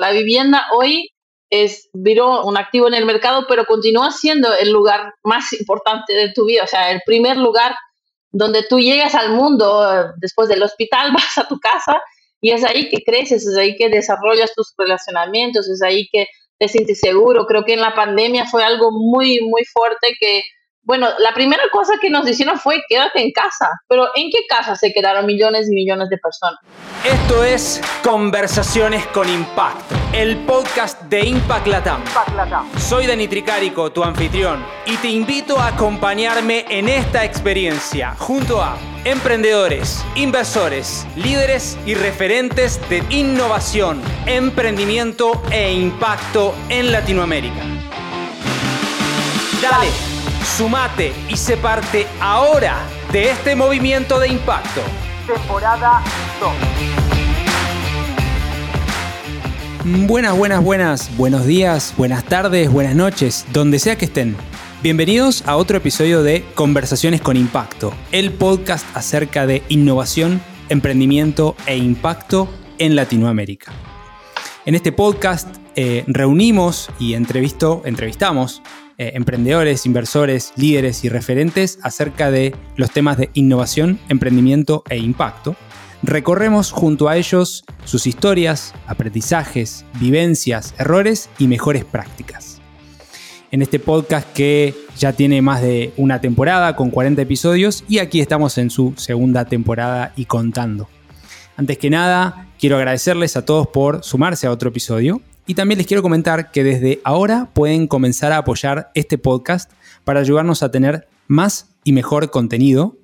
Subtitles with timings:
[0.00, 1.10] La vivienda hoy
[1.50, 6.32] es viró un activo en el mercado, pero continúa siendo el lugar más importante de
[6.32, 7.74] tu vida, o sea, el primer lugar
[8.32, 12.00] donde tú llegas al mundo después del hospital, vas a tu casa
[12.40, 16.26] y es ahí que creces, es ahí que desarrollas tus relacionamientos, es ahí que
[16.58, 17.46] te sientes seguro.
[17.46, 20.42] Creo que en la pandemia fue algo muy, muy fuerte que
[20.90, 24.74] bueno, la primera cosa que nos dijeron fue quédate en casa, pero ¿en qué casa
[24.74, 26.58] se quedaron millones y millones de personas?
[27.04, 32.02] Esto es Conversaciones con Impacto, el podcast de Impact Latam.
[32.76, 38.76] Soy Dani Tricarico, tu anfitrión, y te invito a acompañarme en esta experiencia junto a
[39.04, 47.60] emprendedores, inversores, líderes y referentes de innovación, emprendimiento e impacto en Latinoamérica.
[49.62, 50.19] Dale
[50.56, 52.78] Sumate y se parte ahora
[53.12, 54.80] de este movimiento de impacto.
[55.26, 56.02] Temporada
[59.84, 60.06] 2.
[60.06, 64.36] Buenas, buenas, buenas, buenos días, buenas tardes, buenas noches, donde sea que estén.
[64.82, 71.76] Bienvenidos a otro episodio de Conversaciones con Impacto, el podcast acerca de innovación, emprendimiento e
[71.76, 72.48] impacto
[72.78, 73.72] en Latinoamérica.
[74.66, 78.62] En este podcast eh, reunimos y entrevisto, entrevistamos
[79.00, 85.56] eh, emprendedores, inversores, líderes y referentes acerca de los temas de innovación, emprendimiento e impacto.
[86.02, 92.60] Recorremos junto a ellos sus historias, aprendizajes, vivencias, errores y mejores prácticas.
[93.50, 98.20] En este podcast que ya tiene más de una temporada con 40 episodios y aquí
[98.20, 100.90] estamos en su segunda temporada y contando.
[101.56, 105.86] Antes que nada, quiero agradecerles a todos por sumarse a otro episodio y también les
[105.88, 109.68] quiero comentar que desde ahora pueden comenzar a apoyar este podcast
[110.04, 113.00] para ayudarnos a tener más y mejor contenido.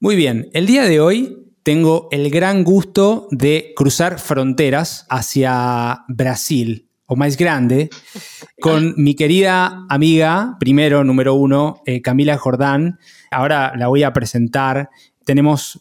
[0.00, 6.90] Muy bien, el día de hoy tengo el gran gusto de cruzar fronteras hacia Brasil,
[7.06, 7.88] o más grande,
[8.60, 12.98] con mi querida amiga, primero, número uno, eh, Camila Jordán.
[13.30, 14.90] Ahora la voy a presentar.
[15.24, 15.80] Tenemos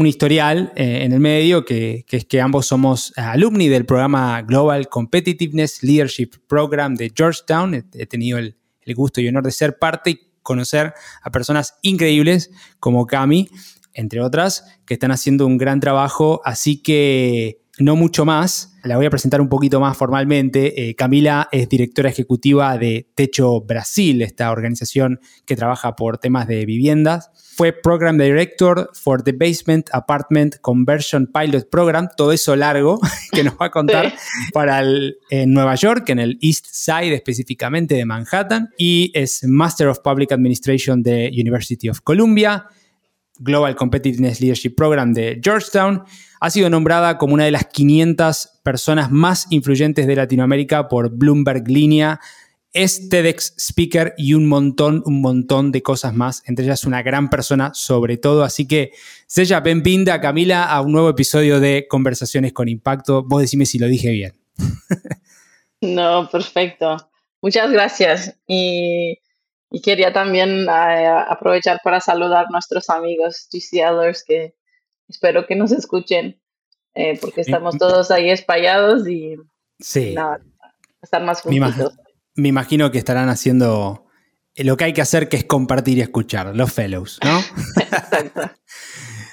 [0.00, 4.88] un historial eh, en el medio que, es que ambos somos alumni del programa Global
[4.88, 7.74] Competitiveness Leadership Program de Georgetown.
[7.74, 8.56] He, tenido el,
[8.94, 12.50] gusto y honor de ser parte y conocer a personas increíbles
[12.80, 13.48] como Cami,
[13.92, 16.40] entre otras, que están haciendo un gran trabajo.
[16.44, 18.74] Así que no mucho más.
[18.82, 20.88] La voy a presentar un poquito más formalmente.
[20.88, 26.64] Eh, Camila es directora ejecutiva de Techo Brasil, esta organización que trabaja por temas de
[26.64, 27.30] viviendas.
[27.60, 32.98] Fue Program Director for the Basement Apartment Conversion Pilot Program, todo eso largo
[33.32, 34.14] que nos va a contar
[34.54, 39.88] para el, en Nueva York, en el East Side específicamente de Manhattan, y es Master
[39.88, 42.64] of Public Administration de University of Columbia,
[43.38, 46.04] Global Competitiveness Leadership Program de Georgetown
[46.40, 51.68] ha sido nombrada como una de las 500 personas más influyentes de Latinoamérica por Bloomberg
[51.68, 52.20] Línea.
[52.72, 56.42] Es TEDx speaker y un montón, un montón de cosas más.
[56.46, 58.44] Entre ellas una gran persona sobre todo.
[58.44, 58.92] Así que,
[59.26, 63.24] Sella, bienvenida Camila a un nuevo episodio de Conversaciones con Impacto.
[63.24, 64.32] Vos decime si lo dije bien.
[65.82, 67.10] No, perfecto.
[67.40, 68.36] Muchas gracias.
[68.46, 69.18] Y,
[69.82, 74.54] quería también eh, aprovechar para saludar a nuestros amigos GCLers que
[75.08, 76.40] espero que nos escuchen,
[76.94, 79.36] eh, porque estamos todos ahí espallados y
[79.78, 80.12] sí.
[80.12, 80.40] nada,
[81.00, 81.94] estar más juntos.
[82.34, 84.06] Me, imagino que estarán haciendo
[84.56, 87.40] lo que hay que hacer, que es compartir y escuchar, los fellows, ¿no?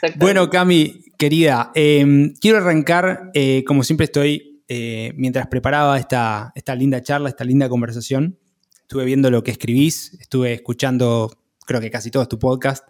[0.01, 0.19] Exacto.
[0.19, 6.75] bueno, Cami, querida, em, quiero arrancar, eh, como siempre estoy, eh, mientras preparaba esta, esta
[6.75, 8.37] linda charla, esta linda conversación,
[8.81, 11.31] estuve viendo lo que escribís, estuve escuchando,
[11.65, 12.87] creo que casi todo tu podcast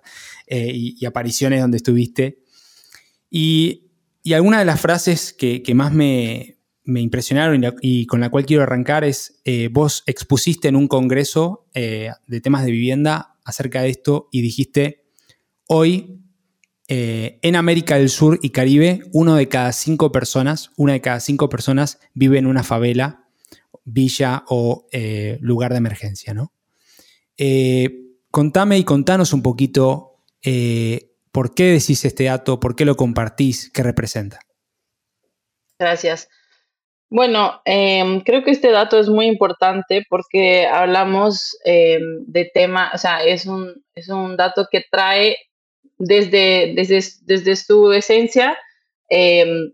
[0.47, 2.43] y, apariciones donde estuviste.
[3.31, 3.83] Y,
[4.33, 6.56] alguna de las frases que, más me,
[6.95, 12.11] impresionaron y, con la cual quiero arrancar es, eh, vos expusiste en un congreso eh,
[12.27, 15.05] de temas de vivienda acerca de esto y dijiste,
[15.67, 16.21] hoy
[16.87, 21.19] eh, en América del Sur y Caribe, uno de cada cinco personas, una de cada
[21.19, 23.27] cinco personas vive en una favela,
[23.83, 24.87] villa o
[25.39, 26.51] lugar de emergencia, ¿no?
[28.31, 30.23] contame y contanos un poquito
[31.37, 32.59] ¿Por qué decís este dato?
[32.59, 33.69] ¿Por qué lo compartís?
[33.69, 34.39] ¿Qué representa?
[35.77, 36.29] Gracias.
[37.09, 42.97] Bueno, em, creo que este dato es muy importante porque hablamos em, de tema, o
[42.97, 45.37] sea, es un, es un dato que trae
[45.97, 48.57] desde, desde, desde su esencia
[49.09, 49.71] em,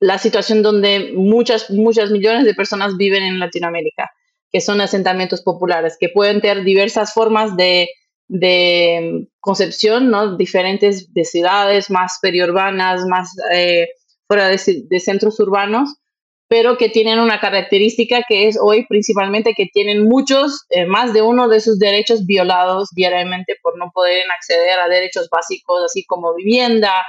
[0.00, 4.10] la situación donde muchas, muchas millones de personas viven en Latinoamérica,
[4.52, 7.88] que son asentamientos populares, que pueden tener diversas formas de,
[8.28, 10.36] de concepción, ¿no?
[10.36, 13.88] Diferentes de ciudades, más periurbanas, más eh,
[14.26, 14.58] fuera de,
[15.00, 15.96] centros urbanos,
[16.48, 21.22] pero que tienen una característica que es hoy principalmente que tienen muchos, eh, más de
[21.22, 26.34] uno de sus derechos violados diariamente por no poder acceder a derechos básicos, así como
[26.34, 27.02] vivienda,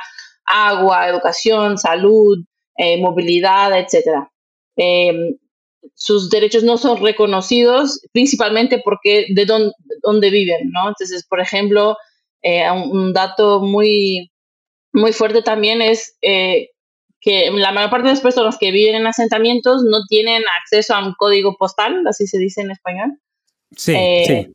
[0.46, 2.40] agua, educación, salud,
[2.78, 4.28] eh, movilidad, etc.
[4.76, 5.38] Em,
[5.94, 10.90] sus derechos no son reconocidos principalmente porque de dónde, viven, ¿no?
[10.90, 11.96] Entonces, por ejemplo,
[12.42, 14.32] eh, un, dato muy,
[14.94, 16.18] muy fuerte también es
[17.20, 21.06] que la mayor parte de las personas que viven en asentamientos no tienen acceso a
[21.06, 23.20] un código postal, así se dice en español.
[23.76, 24.54] Sí, eh, sí.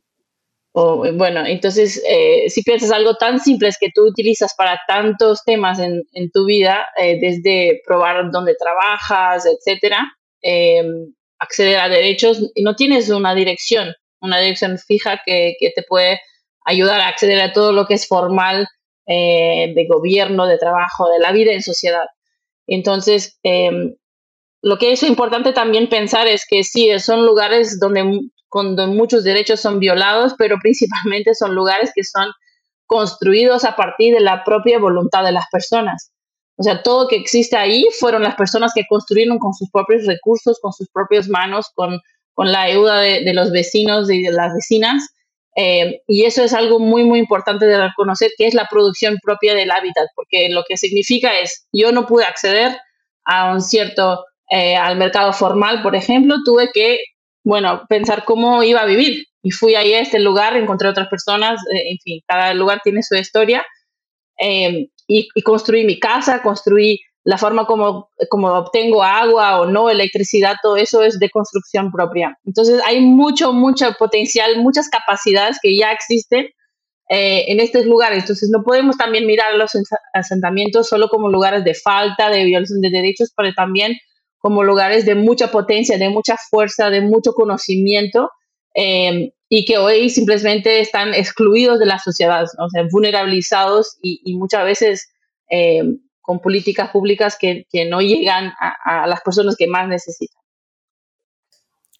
[0.75, 5.43] O, bueno, entonces, eh, si piensas algo tan simple es que tú utilizas para tantos
[5.45, 9.99] temas en, en tu vida, eh, desde probar dónde trabajas, etcétera,
[10.41, 15.83] em, acceder a derechos, y no tienes una dirección, una dirección fija que, que te
[15.83, 16.19] puede
[16.65, 18.67] ayudar a acceder a todo lo que es formal
[19.05, 22.05] de gobierno, de trabajo, de la vida en sociedad.
[22.67, 23.95] Entonces, em,
[24.61, 28.03] lo que es importante también pensar es que sí, son lugares donde,
[28.87, 32.31] muchos derechos son violados, pero principalmente son lugares que son
[32.85, 36.11] construidos a partir de la propia voluntad de las personas.
[36.57, 40.59] O sea, todo que existe ahí fueron las personas que construyeron con sus propios recursos,
[40.61, 41.99] con sus propias manos, con,
[42.37, 45.09] la ayuda de, los vecinos y de las vecinas.
[45.55, 49.53] Eh, y eso es algo muy, muy importante de reconocer, que es la producción propia
[49.53, 52.77] del hábitat, porque lo que significa es, yo no pude acceder
[53.25, 56.97] a un cierto, eh, al mercado formal, por ejemplo, tuve que,
[57.43, 59.25] bueno, pensar cómo iba a vivir.
[59.43, 63.03] Y fui ahí a este lugar, encontré otras personas, eh, en fin, cada lugar tiene
[63.03, 63.65] su historia.
[65.07, 70.55] y, y construí mi casa, construí la forma como, como obtengo agua o no, electricidad,
[70.61, 72.37] todo eso es de construcción propia.
[72.45, 76.47] Entonces hay mucho, mucho potencial, muchas capacidades que ya existen
[77.09, 78.19] eh, en estos lugares.
[78.19, 79.71] Entonces no podemos también mirar los
[80.13, 83.93] asentamientos solo como lugares de falta, de violación de derechos, pero también
[84.39, 88.29] como lugares de mucha potencia, de mucha fuerza, de mucho conocimiento.
[88.75, 94.65] Eh, y que hoy simplemente están excluidos de la sociedad, o sea, vulnerabilizados y, muchas
[94.65, 95.13] veces
[95.47, 95.83] eh,
[96.23, 100.41] con políticas públicas que, no llegan a, las personas que más necesitan.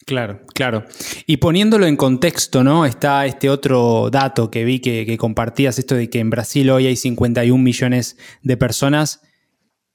[0.06, 0.84] Claro, claro.
[1.26, 2.86] Y poniéndolo en contexto, ¿no?
[2.86, 6.96] Está este otro dato que vi que, compartías, esto de que en Brasil hoy hay
[6.96, 9.20] 51 millones de personas.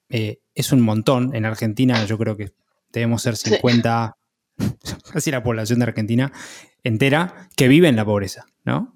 [0.10, 1.36] Eh, es un montón.
[1.36, 2.52] En Argentina yo creo que
[2.94, 4.16] debemos ser 50,
[5.12, 6.32] casi la población de Argentina
[6.84, 8.96] entera, que vive en la pobreza, ¿no?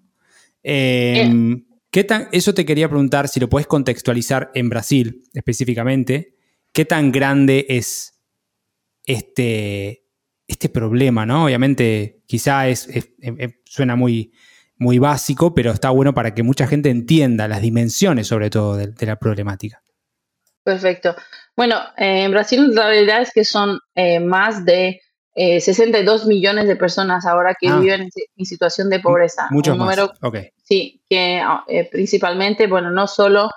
[0.61, 6.33] Em, eh, ¿Qué tan, eso te quería preguntar, si lo puedes contextualizar en Brasil específicamente,
[6.71, 8.19] ¿qué tan grande es
[9.05, 10.03] este,
[10.47, 11.27] este problema?
[11.27, 11.45] ¿no?
[11.45, 12.89] Obviamente, quizá es,
[13.65, 14.33] suena muy,
[14.75, 19.05] muy básico, pero está bueno para que mucha gente entienda las dimensiones, sobre todo, de,
[19.05, 19.83] la problemática.
[20.63, 21.15] Perfecto.
[21.55, 24.99] Bueno, en Brasil la realidad es que son eh, más de
[25.35, 27.79] 62 eh, millones de personas ahora que ah.
[27.79, 29.47] viven en, situación de pobreza.
[29.49, 30.11] Mucho número,
[30.63, 33.49] Sí, que ah, eh, principalmente, bueno, no solo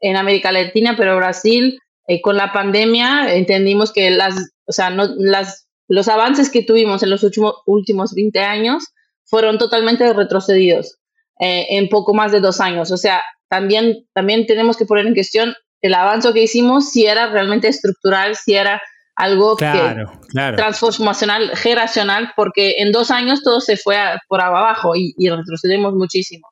[0.00, 4.34] en América Latina, pero Brasil, eh, con la pandemia entendimos que las,
[4.66, 8.84] o sea, no, las, los avances que tuvimos en los últimos, últimos 20 años
[9.24, 10.98] fueron totalmente retrocedidos
[11.40, 12.92] en poco más de dos años.
[12.92, 17.30] O sea, también, también tenemos que poner en cuestión el avance que hicimos, si era
[17.30, 18.80] realmente estructural, si era
[19.16, 20.04] algo que,
[20.56, 23.96] transformacional, generacional, porque en dos años todo se fue
[24.28, 26.48] por abajo y, retrocedemos muchísimo.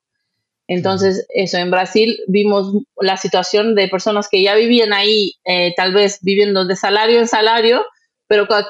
[0.69, 5.93] Entonces, eso, en Brasil vimos la situación de personas que ya vivían ahí, eh, tal
[5.93, 7.85] vez viviendo de salario en salario,
[8.29, 8.63] pero con,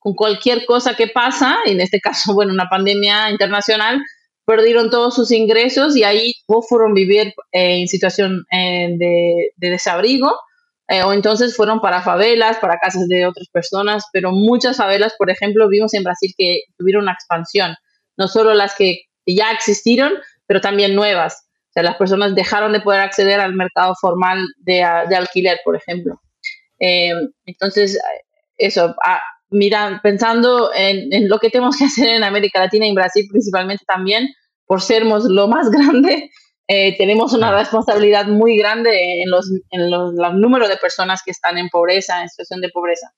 [0.00, 4.00] con, cualquier cosa que pasa, en este caso, bueno, una pandemia internacional,
[4.44, 6.32] perdieron todos sus ingresos y ahí
[6.68, 10.34] fueron vivir eh, en situación eh, de, de desabrigo
[10.88, 15.30] eh, o entonces fueron para favelas, para casas de otras personas, pero muchas favelas, por
[15.30, 17.76] ejemplo, vimos en Brasil que tuvieron una expansión,
[18.16, 20.12] no solo las que ya existieron,
[20.46, 21.46] pero también nuevas.
[21.68, 26.20] O sea, las personas dejaron de poder acceder al mercado formal de, alquiler, por ejemplo.
[26.80, 27.12] Eh,
[27.44, 28.00] entonces,
[28.56, 32.94] eso, ah, mira, pensando en, lo que tenemos que hacer en América Latina y en
[32.94, 34.28] Brasil principalmente también,
[34.66, 36.30] por sermos lo más grande,
[36.70, 41.56] eh, tenemos una responsabilidad muy grande en los, en los, números de personas que están
[41.56, 43.10] en pobreza, en situación de pobreza.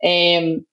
[0.00, 0.64] Em,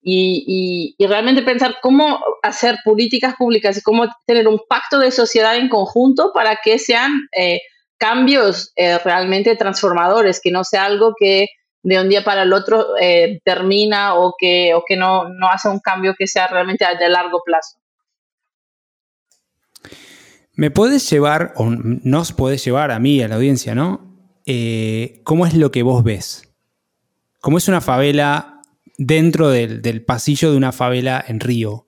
[0.00, 5.56] y, y, realmente pensar cómo hacer políticas públicas y cómo tener un pacto de sociedad
[5.56, 7.60] en conjunto para que sean eh,
[7.98, 11.48] cambios eh, realmente transformadores, que no sea algo que
[11.82, 12.86] de un día para el otro
[13.44, 17.42] termina o que, o que no, no hace un cambio que sea realmente de largo
[17.44, 17.78] plazo.
[20.58, 24.32] ¿Me puedes llevar, o nos puedes llevar a mí, a la audiencia, ¿no?
[24.44, 26.52] Eh, ¿Cómo es lo que vos ves?
[27.40, 28.60] ¿Cómo es una favela
[28.96, 31.86] dentro del, pasillo de una favela en Río,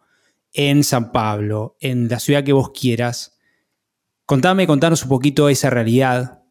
[0.53, 3.37] en San Pablo, en la ciudad que vos quieras?
[4.25, 6.45] Contame, contanos un poquito esa realidad.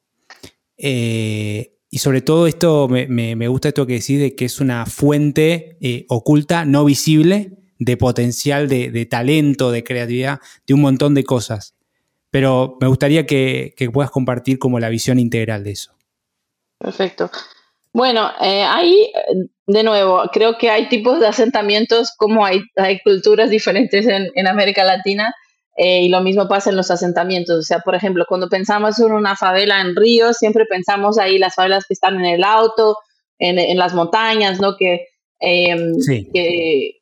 [0.75, 5.77] Eh, y sobre todo esto, me, gusta esto que decís de que es una fuente
[5.79, 11.78] eh, oculta, no visible, de potencial, de, talento, de creatividad, de un montón de cosas
[12.31, 15.93] pero me gustaría que, puedas compartir como la visión integral de eso.
[16.77, 17.29] Perfecto.
[17.91, 19.11] Bueno, eh, ahí,
[19.65, 24.83] de nuevo, creo que hay tipos de asentamientos como hay, hay culturas diferentes en, América
[24.83, 25.33] Latina
[25.75, 27.57] eh, y lo mismo pasa en los asentamientos.
[27.57, 31.55] O sea, por ejemplo, cuando pensamos en una favela en Río, siempre pensamos ahí las
[31.55, 32.95] favelas que están en el auto,
[33.39, 34.75] en, las montañas, ¿no?
[34.77, 35.07] Que,
[35.39, 35.93] eh,
[36.33, 36.98] que,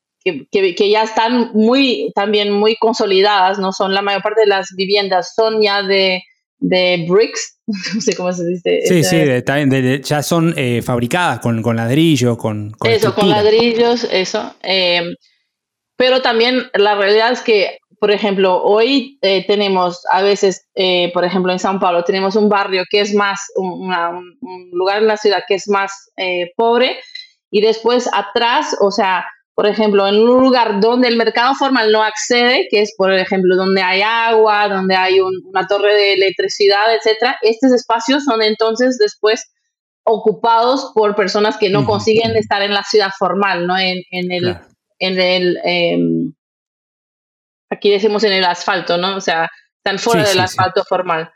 [0.47, 3.71] que, ya están muy, también muy consolidadas, ¿no?
[3.71, 6.23] Son la mayor parte de las viviendas son ya de,
[6.59, 7.59] de bricks,
[7.95, 8.81] no sé cómo se dice.
[8.87, 14.53] Sí, sí, ya son eh, fabricadas con, con ladrillos, con, Eso, con ladrillos, eso.
[14.63, 15.13] Eh,
[15.95, 20.67] pero también la realidad es que, por ejemplo, hoy eh, tenemos a veces,
[21.13, 23.91] por ejemplo, en Sao Paulo, tenemos un barrio que es más, un,
[24.41, 25.91] un lugar en la ciudad que es más
[26.55, 26.99] pobre
[27.49, 29.25] y después atrás, o sea,
[29.57, 33.55] por ejemplo, en un lugar donde el mercado formal no accede, que es, por ejemplo,
[33.55, 39.51] donde hay agua, donde hay una torre de electricidad, etcétera, estos espacios son entonces después
[40.03, 43.75] ocupados por personas que no consiguen estar en la ciudad formal, ¿no?
[43.79, 44.59] En, el,
[44.99, 46.33] en el em,
[47.71, 49.15] aquí decimos en el asfalto, ¿no?
[49.15, 49.49] O sea,
[49.83, 51.31] están fuera del asfalto formal.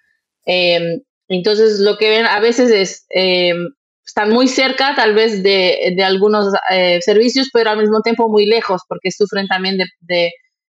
[0.45, 3.73] Em, entonces, lo que ven a veces es em,
[4.11, 8.45] están muy cerca tal vez de, de algunos eh, servicios, pero al mismo tiempo muy
[8.45, 10.31] lejos, porque sufren también de,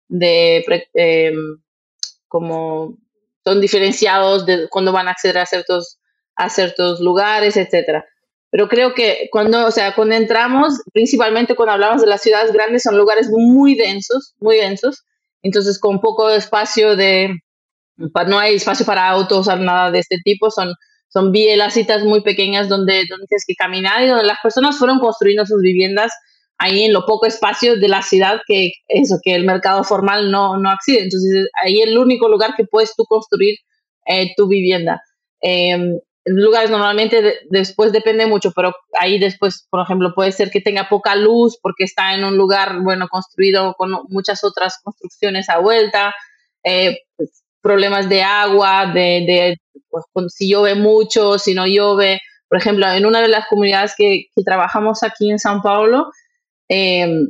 [0.09, 1.61] de, em,
[2.27, 2.97] como
[3.45, 5.99] son diferenciados de cuando van a acceder a ciertos,
[6.35, 8.05] a ciertos lugares, etcétera.
[8.51, 12.83] Pero creo que cuando, o sea, cuando entramos, principalmente cuando hablamos de las ciudades grandes,
[12.83, 15.05] son lugares muy densos, muy densos.
[15.43, 17.39] Entonces, con poco espacio de,
[17.95, 20.73] no hay espacio para autos o nada de este tipo, son
[21.09, 21.33] son
[21.71, 25.61] citas muy pequeñas donde, donde tienes que caminar y donde las personas fueron construyendo sus
[25.61, 26.11] viviendas
[26.57, 30.57] ahí en lo poco espacio de la ciudad que eso, que el mercado formal no,
[30.57, 31.03] no accede.
[31.03, 33.57] Entonces, ahí es el único lugar que puedes tú construir
[34.05, 35.01] eh, tu vivienda.
[35.41, 40.89] Eh, lugares normalmente después depende mucho, pero ahí después, por ejemplo, puede ser que tenga
[40.89, 46.13] poca luz porque está en un lugar, bueno, construido con muchas otras construcciones a vuelta,
[46.63, 49.57] eh, pues, problemas de agua, de, de
[49.89, 52.19] pues, si llueve mucho, si no llueve.
[52.47, 56.09] Por ejemplo, en una de las comunidades que, trabajamos aquí en Sao Paulo,
[56.67, 57.27] em,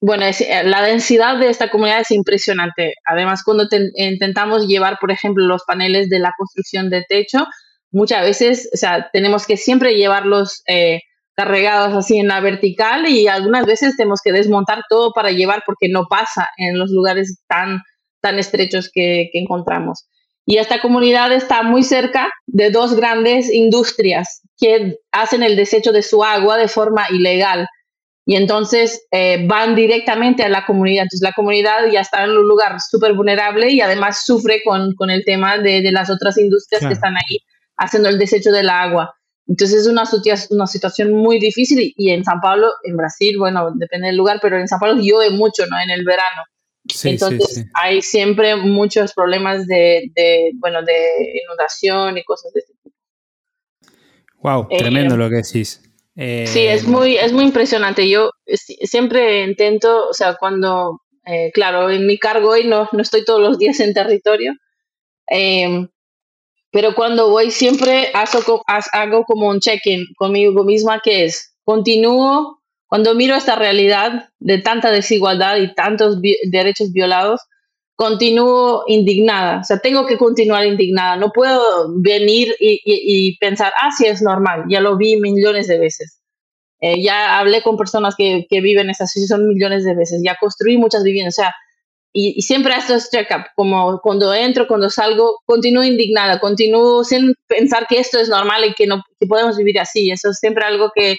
[0.00, 2.94] bueno, eh, la densidad de esta comunidad es impresionante.
[3.04, 3.66] Además, cuando
[3.96, 7.46] intentamos llevar, por ejemplo, los paneles de la construcción de techo,
[7.92, 11.00] muchas veces, o sea, tenemos que siempre llevarlos eh,
[11.34, 15.88] cargados así en la vertical y algunas veces tenemos que desmontar todo para llevar porque
[15.88, 17.80] no pasa en los lugares tan,
[18.20, 20.06] tan estrechos que encontramos.
[20.46, 26.02] Y esta comunidad está muy cerca de dos grandes industrias que hacen el desecho de
[26.02, 27.66] su agua de forma ilegal.
[28.26, 31.02] Y entonces eh, van directamente a la comunidad.
[31.04, 35.10] Entonces la comunidad ya está en un lugar súper vulnerable y además sufre con, con
[35.10, 37.38] el tema de, de, las otras industrias que están ahí
[37.76, 39.14] haciendo el desecho del agua.
[39.46, 40.04] Entonces es una,
[40.50, 44.58] una situación muy difícil y, en San Pablo, en Brasil, bueno, depende del lugar, pero
[44.58, 45.78] en San Pablo llueve mucho, ¿no?
[45.80, 46.42] En el verano.
[47.04, 50.10] Entonces hay siempre muchos problemas de,
[50.54, 52.96] bueno, de inundación y cosas de este tipo.
[54.42, 55.82] Wow, eh, tremendo lo que decís.
[56.14, 58.08] sí, es eh, muy, es muy impresionante.
[58.08, 63.24] Yo siempre intento, o sea, cuando, eh, claro, en mi cargo hoy no, no estoy
[63.24, 64.54] todos los días en territorio,
[65.26, 65.88] em,
[66.70, 72.59] pero cuando voy siempre hago, hago como un check-in conmigo misma que es, continúo
[72.90, 76.18] cuando miro esta realidad de tanta desigualdad y tantos
[76.50, 77.40] derechos violados,
[77.94, 79.60] continúo indignada.
[79.60, 81.14] O sea, tengo que continuar indignada.
[81.14, 81.62] No puedo
[82.00, 84.64] venir y, pensar, ah, sí, es normal.
[84.68, 86.20] Ya lo vi millones de veces.
[86.80, 90.20] Eh, ya hablé con personas que, que viven esa situación millones de veces.
[90.24, 91.38] Ya construí muchas viviendas.
[91.38, 91.54] O sea,
[92.12, 98.00] y, siempre estos check-up, como cuando entro, cuando salgo, continúo indignada, continúo sin pensar que
[98.00, 100.10] esto es normal y que no que podemos vivir así.
[100.10, 101.18] Eso es siempre algo que,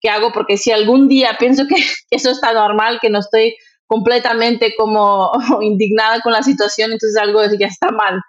[0.00, 1.76] que hago porque si algún día pienso que,
[2.10, 7.66] eso está normal, que no estoy completamente como indignada con la situación, entonces algo ya
[7.66, 8.20] está mal,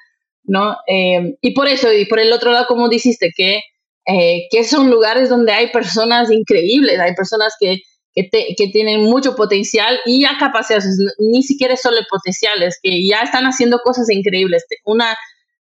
[0.44, 0.78] ¿no?
[0.88, 3.62] Eh, y por eso, y por el otro lado, como dijiste, que,
[4.08, 7.80] eh, que son lugares donde hay personas increíbles, hay personas que,
[8.14, 13.80] que, tienen mucho potencial y ya capacidades, ni siquiera solo potenciales, que ya están haciendo
[13.80, 14.66] cosas increíbles.
[14.84, 15.16] Una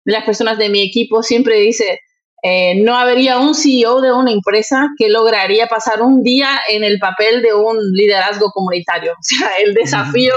[0.05, 2.01] de las personas de mi equipo siempre dice,
[2.43, 6.99] eh, no habría un CEO de una empresa que lograría pasar un día en el
[6.99, 9.13] papel de un liderazgo comunitario.
[9.19, 10.35] O sea, el desafío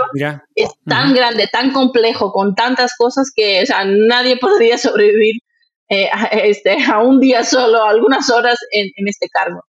[0.55, 5.35] es tan grande, tan complejo, con tantas cosas que o sea, nadie podría sobrevivir
[5.89, 9.61] eh, a, este, a un día solo, algunas horas en, en este cargo.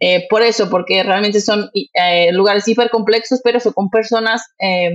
[0.00, 1.70] Eh, por eso, porque realmente son
[2.32, 4.90] lugares hiper complejos, pero son con personas eh,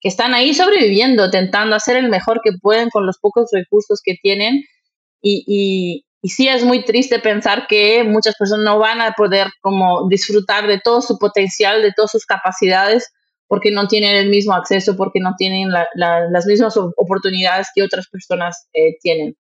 [0.00, 4.16] que están ahí sobreviviendo, intentando hacer el mejor que pueden con los pocos recursos que
[4.20, 4.64] tienen.
[5.20, 9.48] Y, y, y, sí es muy triste pensar que muchas personas no van a poder
[9.60, 13.12] como disfrutar de todo su potencial, de todas sus capacidades,
[13.46, 18.68] porque no tienen el mismo acceso, porque no tienen las mismas oportunidades que otras personas
[19.00, 19.36] tienen.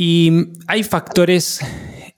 [0.00, 0.30] Y
[0.68, 1.60] hay factores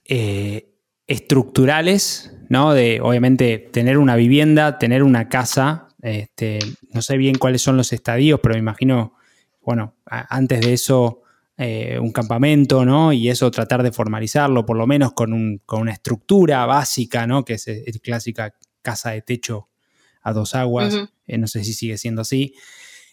[0.04, 0.68] eh,
[1.06, 2.74] estructurales, ¿no?
[2.74, 5.88] De obviamente tener una vivienda, tener una casa.
[6.02, 6.58] Este,
[6.92, 9.14] no sé bien cuáles son los estadios, pero me imagino,
[9.62, 11.22] bueno, antes de eso,
[11.60, 13.12] eh, un campamento, ¿no?
[13.12, 17.44] Y eso tratar de formalizarlo, por lo menos con, una estructura básica, ¿no?
[17.44, 19.68] Que es el clásica casa de techo
[20.22, 20.96] a dos aguas.
[21.26, 22.54] Eh, no sé si sigue siendo así.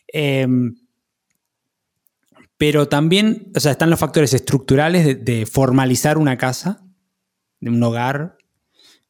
[0.08, 0.75] Em,
[2.58, 6.84] pero también, o sea, están los factores estructurales de formalizar una casa,
[7.60, 8.38] de un hogar.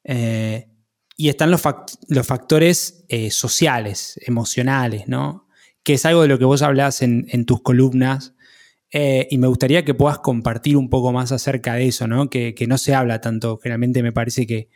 [0.03, 0.69] Eh,
[1.15, 1.61] y están los,
[2.07, 5.47] los factores eh, sociales, emocionales, ¿no?
[5.83, 8.35] Que es algo de lo que vos hablás en, tus columnas.
[8.91, 12.29] Eh, y me gustaría que puedas compartir un poco más acerca de eso, ¿no?
[12.29, 13.57] Que, no se habla tanto.
[13.57, 14.69] Generalmente me parece que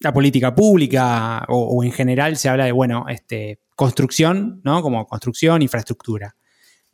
[0.00, 4.82] la política pública o, en general se habla de, bueno, este, construcción, ¿no?
[4.82, 6.36] Como construcción, infraestructura.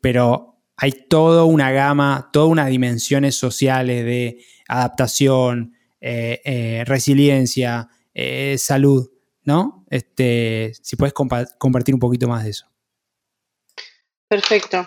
[0.00, 7.88] Pero hay toda una gama, todas unas dimensiones sociales de adaptación, eh, eh, resiliencia,
[8.56, 9.08] salud,
[9.44, 9.86] ¿no?
[9.88, 12.66] Este, si puedes compartir un poquito más de eso.
[14.28, 14.86] Perfecto.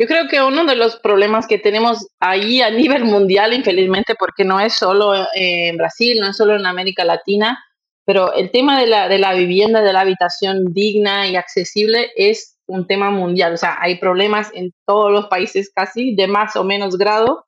[0.00, 4.44] Yo creo que uno de los problemas que tenemos ahí a nivel mundial, infelizmente, porque
[4.44, 7.62] no es solo en Brasil, no es solo en América Latina,
[8.06, 12.56] pero el tema de la, de la vivienda, de la habitación digna y accesible es
[12.66, 13.52] un tema mundial.
[13.52, 17.44] O sea, hay problemas en todos los países casi, de más o menos grado,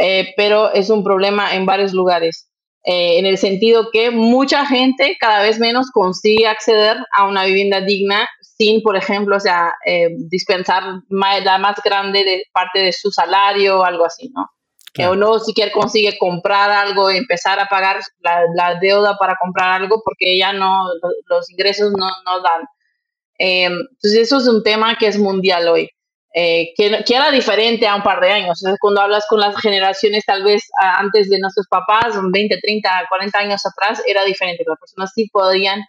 [0.00, 2.50] eh, pero es un problema en varios lugares,
[2.84, 7.80] eh, en el sentido que mucha gente cada vez menos consigue acceder a una vivienda
[7.80, 13.10] digna sin, por ejemplo, o sea, eh, dispensar la más grande de parte de su
[13.10, 14.46] salario o algo así, ¿no?
[15.06, 20.36] o no siquiera consigue comprar algo, empezar a pagar la, deuda para comprar algo porque
[20.36, 20.86] ya no,
[21.28, 22.62] los ingresos no, no dan.
[23.38, 25.88] entonces eso es un tema que es mundial hoy.
[26.34, 28.62] Eh, que, era diferente a un par de años.
[28.80, 33.62] cuando hablas con las generaciones tal vez antes de nuestros papás, 20, 30, 40 años
[33.64, 34.64] atrás, era diferente.
[34.66, 35.82] Las personas sí podían,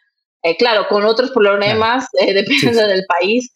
[0.43, 2.33] eh, claro, con otros problemas, eh,
[2.73, 3.51] depende del país,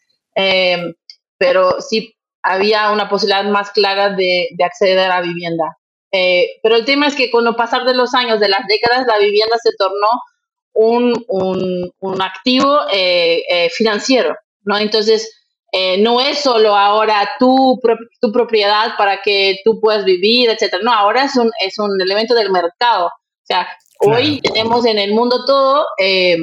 [1.37, 5.77] pero sí había una posibilidad más clara de, acceder a vivienda.
[6.61, 9.19] pero el tema es que con el pasar de los años, de las décadas, la
[9.19, 10.09] vivienda se tornó
[10.73, 12.81] un, un, un activo
[13.71, 14.77] financiero, ¿no?
[14.77, 15.42] Entonces,
[15.75, 17.81] eh, no es solo ahora tu,
[18.21, 20.83] tu propiedad para que tú puedas vivir, etcétera.
[20.83, 23.07] No, ahora es un, es un elemento del mercado.
[23.07, 26.37] O sea, hoy tenemos en el mundo todo eh,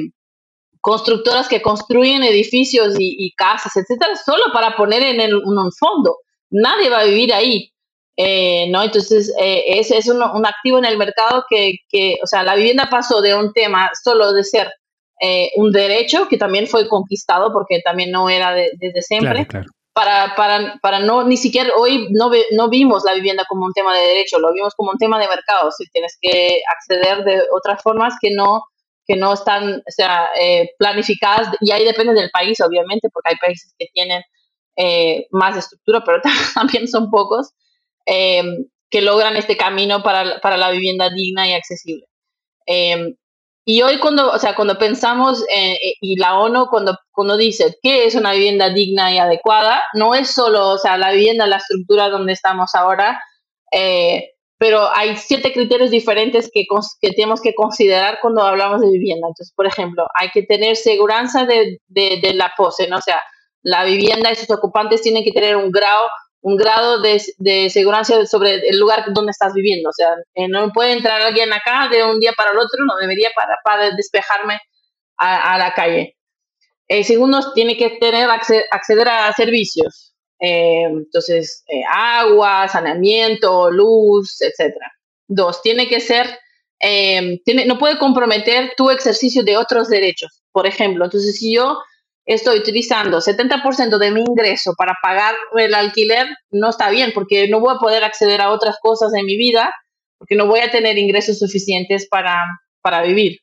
[0.81, 6.17] constructoras que construyen edificios y, casas, etcétera, solo para poner en un fondo.
[6.49, 7.71] Nadie va a vivir ahí.
[8.17, 8.83] Eh, ¿no?
[8.83, 12.89] Entonces, ese es un, un, activo en el mercado que, que, o sea, la vivienda
[12.91, 14.69] pasó de un tema solo de ser
[15.23, 19.47] eh, un derecho que también fue conquistado porque también no era desde siempre.
[19.93, 23.95] Para, para, para no, ni siquiera hoy no, no vimos la vivienda como un tema
[23.95, 25.69] de derecho, lo vimos como un tema de mercado.
[25.71, 28.63] Si tienes que acceder de otras formas que no,
[29.05, 33.35] que no están o sea, eh, planificadas, y ahí depende del país, obviamente, porque hay
[33.35, 34.23] países que tienen
[34.75, 36.19] eh, más estructura, pero
[36.55, 37.51] también son pocos,
[38.07, 42.07] que logran este camino para, para, la vivienda digna y accesible.
[43.63, 48.05] Y hoy cuando, o sea, cuando pensamos, eh, y la ONU cuando, cuando dice qué
[48.05, 52.09] es una vivienda digna y adecuada, no es solo, o sea, la vivienda, la estructura
[52.09, 53.21] donde estamos ahora,
[53.71, 56.65] eh, pero hay siete criterios diferentes que,
[57.01, 59.27] que, tenemos que considerar cuando hablamos de vivienda.
[59.27, 62.97] Entonces, por ejemplo, hay que tener seguridad de, de, de, la pose, ¿no?
[62.97, 63.21] O sea,
[63.63, 66.07] la vivienda y sus ocupantes tienen que tener un grado,
[66.41, 69.89] un grado de, de seguridad sobre el lugar donde estás viviendo.
[69.89, 72.95] O sea, eh, no puede entrar alguien acá de un día para el otro, no
[72.99, 74.59] debería para, para despejarme
[75.17, 76.17] a, la calle.
[76.87, 80.15] Eh, segundo, tiene que tener acceder a servicios.
[80.39, 84.73] Eh, entonces, eh, agua, saneamiento, luz, etc.
[85.27, 86.39] Dos, tiene que ser,
[86.79, 90.41] tiene, no puede comprometer tu ejercicio de otros derechos.
[90.51, 91.77] Por ejemplo, entonces si yo
[92.25, 97.59] estoy utilizando 70% de mi ingreso para pagar el alquiler, no está bien porque no
[97.59, 99.71] voy a poder acceder a otras cosas en mi vida
[100.21, 102.45] porque no voy a tener ingresos suficientes para,
[102.83, 103.39] para vivir.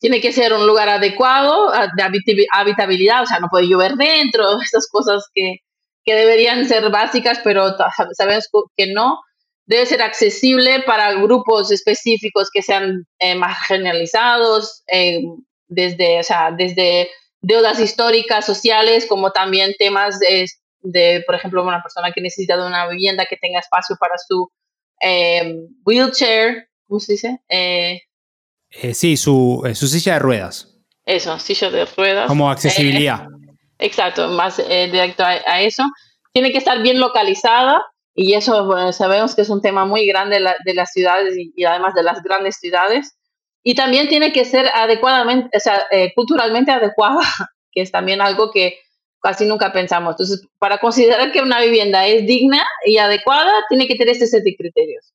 [0.00, 4.88] Tiene que ser un lugar adecuado de habitabilidad, o sea, no puede llover dentro, esas
[4.90, 5.58] cosas que,
[6.04, 7.76] que deberían ser básicas, pero
[8.14, 9.20] sabemos que no.
[9.64, 15.20] Debe ser accesible para grupos específicos que sean eh, marginalizados, eh,
[15.68, 17.08] desde, o sea, desde
[17.42, 20.46] deudas históricas, sociales, como también temas de,
[20.80, 24.50] de, por ejemplo, una persona que necesita de una vivienda que tenga espacio para su
[25.00, 27.40] eh, wheelchair, ¿cómo se dice?
[27.48, 28.00] Eh,
[28.94, 30.68] sí, su, su, silla de ruedas.
[31.04, 32.28] Eso, silla de ruedas.
[32.28, 33.26] Como accesibilidad.
[33.78, 35.84] exacto, más directo a, eso.
[36.32, 37.82] Tiene que estar bien localizada
[38.14, 42.04] y eso sabemos que es un tema muy grande de, las ciudades y, además de
[42.04, 43.16] las grandes ciudades.
[43.62, 47.20] Y también tiene que ser adecuadamente, o sea, eh, culturalmente adecuada,
[47.72, 48.78] que es también algo que
[49.20, 50.12] casi nunca pensamos.
[50.12, 54.42] Entonces, para considerar que una vivienda es digna y adecuada, tiene que tener este set
[54.42, 55.12] de criterios.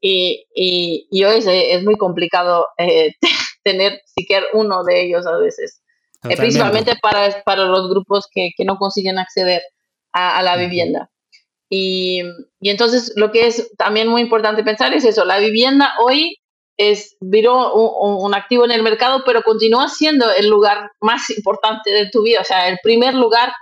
[0.00, 3.12] Y, y, hoy es, muy complicado eh,
[3.64, 5.82] tener siquiera uno de ellos a veces,
[6.28, 9.62] eh, principalmente para, para los grupos que, que no consiguen acceder
[10.12, 11.10] a, a la vivienda.
[11.68, 12.22] Y,
[12.60, 16.40] y, entonces lo que es también muy importante pensar es eso, la vivienda hoy
[16.80, 22.08] es viró un, activo en el mercado, pero continúa siendo el lugar más importante de
[22.08, 23.52] tu vida, o sea, el primer lugar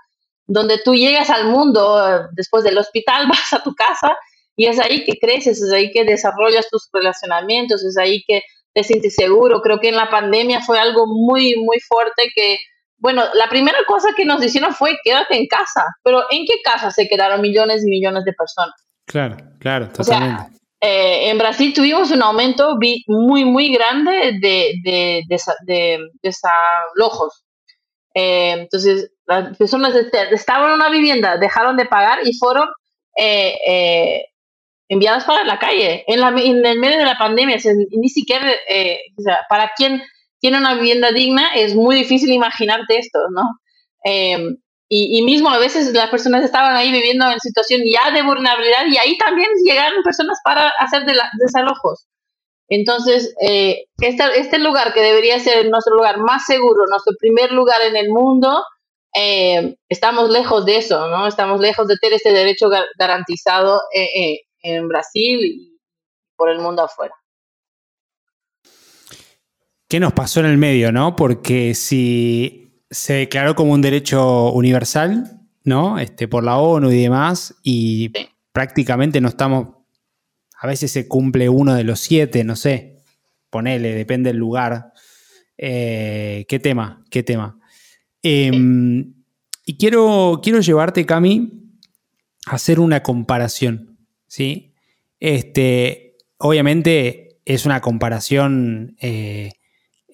[0.46, 4.16] donde tú llegas al mundo eh, después del hospital, vas a tu casa
[4.54, 8.84] y es ahí que creces, es ahí que desarrollas tus relacionamientos, es ahí que te
[8.84, 9.62] sientes seguro.
[9.62, 12.58] Creo que en la pandemia fue algo muy, muy fuerte que,
[12.98, 16.92] bueno, la primera cosa que nos dijeron fue quédate en casa, pero ¿en qué casa
[16.92, 18.74] se quedaron millones y millones de personas?
[19.06, 20.58] Claro, claro, totalmente.
[20.80, 22.76] Eh, en Brasil tuvimos un aumento
[23.08, 25.22] muy, muy grande de, de,
[25.66, 27.44] de, desalojos.
[28.14, 32.68] Eh, entonces, las personas estaban en una vivienda, dejaron de pagar y fueron
[33.16, 34.24] eh,
[34.88, 37.58] enviadas para la calle en, la, en, el medio de la pandemia.
[37.90, 38.48] ni siquiera,
[39.48, 40.02] para quien
[40.40, 43.42] tiene una vivienda digna, es muy difícil imaginarte esto, ¿no?
[44.90, 48.96] Y, mismo a veces las personas estaban ahí viviendo en situación ya de vulnerabilidad y
[48.96, 52.06] ahí también llegaron personas para hacer de desalojos.
[52.68, 57.82] Entonces, eh, este, este, lugar que debería ser nuestro lugar más seguro, nuestro primer lugar
[57.82, 58.62] en el mundo,
[59.14, 61.26] eh, estamos lejos de eso, ¿no?
[61.26, 65.78] Estamos lejos de tener este derecho garantizado eh, en Brasil y
[66.34, 67.14] por el mundo afuera.
[69.88, 71.16] ¿Qué nos pasó en el medio, no?
[71.16, 75.98] Porque si se declaró como un derecho universal, ¿no?
[75.98, 78.12] Este, por la ONU y demás, y
[78.52, 79.76] prácticamente no estamos,
[80.58, 83.04] a veces se cumple uno de los siete, no sé,
[83.50, 84.92] ponele, depende del lugar.
[85.56, 87.04] Eh, ¿Qué tema?
[87.10, 87.58] ¿Qué tema?
[88.22, 89.14] Em,
[89.66, 91.52] y quiero, quiero llevarte, Cami,
[92.46, 94.72] a hacer una comparación, ¿sí?
[95.20, 99.52] Este, obviamente es una comparación eh,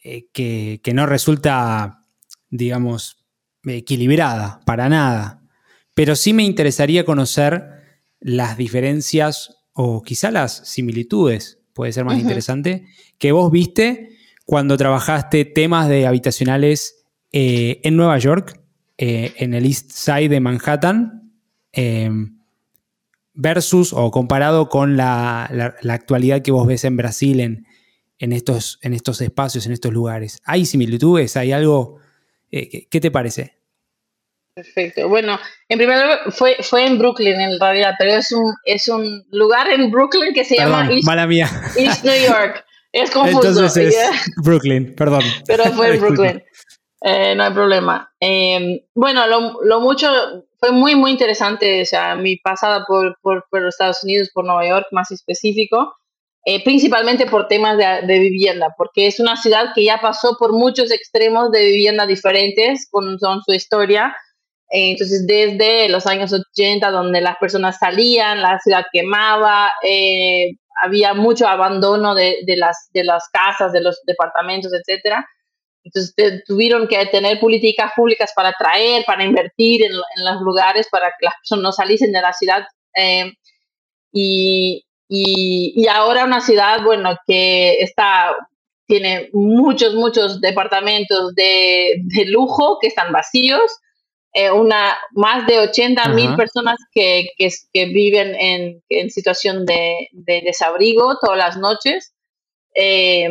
[0.03, 2.04] eh, que, que no resulta
[2.57, 3.27] digamos,
[3.65, 5.43] equilibrada, para nada.
[5.95, 7.65] Pero sí me interesaría conocer
[8.21, 12.87] las diferencias o quizá las similitudes, puede ser más interesante,
[13.19, 14.11] que vos viste
[14.47, 18.61] cuando trabajaste temas de habitacionales eh, en Nueva York,
[18.99, 21.33] eh, en el East Side de Manhattan,
[21.73, 22.39] em,
[23.33, 27.67] versus o comparado con la, actualidad que vos ves en Brasil en,
[28.19, 30.41] en, estos, en estos espacios, en estos lugares.
[30.45, 31.37] ¿Hay similitudes?
[31.37, 31.99] ¿Hay algo
[32.59, 33.55] eh, ¿Qué te parece?
[34.55, 35.09] Perfecto.
[35.09, 35.39] Bueno,
[35.69, 39.69] en primer lugar, fue, fue en Brooklyn en realidad, pero es un, es un lugar
[39.69, 41.51] en Brooklyn que se llama East, mala mía.
[41.77, 42.65] East New York.
[42.93, 43.49] Es confuso.
[43.49, 45.23] Entonces es Brooklyn, perdón.
[45.47, 46.45] Pero fue en Brooklyn.
[47.03, 48.15] Eh, no hay problema.
[48.21, 50.09] Em, bueno, lo, lo, mucho,
[50.59, 54.45] fue muy, muy interesante, o sea, mi pasada por, por, por los Estados Unidos, por
[54.45, 55.97] Nueva York más específico.
[56.47, 60.91] Eh, principalmente por temas de, vivienda, porque es una ciudad que ya pasó por muchos
[60.91, 64.15] extremos de vivienda diferentes con, su historia.
[64.71, 70.51] Eh, entonces, desde los años 80, donde las personas salían, la ciudad quemaba, eh,
[70.83, 75.27] había mucho abandono de, de, las, de las casas, de los departamentos, etcétera.
[75.85, 81.09] Entonces tuvieron que tener políticas públicas para atraer, para invertir en, en, los lugares, para
[81.09, 82.67] que las personas no saliesen de la ciudad.
[82.97, 83.33] Eh,
[84.13, 88.35] y, y, y, ahora una ciudad, bueno, que está,
[88.87, 93.79] tiene muchos, muchos departamentos de, de lujo que están vacíos,
[94.37, 100.09] eh, una, más de 80 mil personas que, que, que, viven en, en situación de,
[100.11, 102.13] de, desabrigo todas las noches.
[102.75, 103.29] Eh,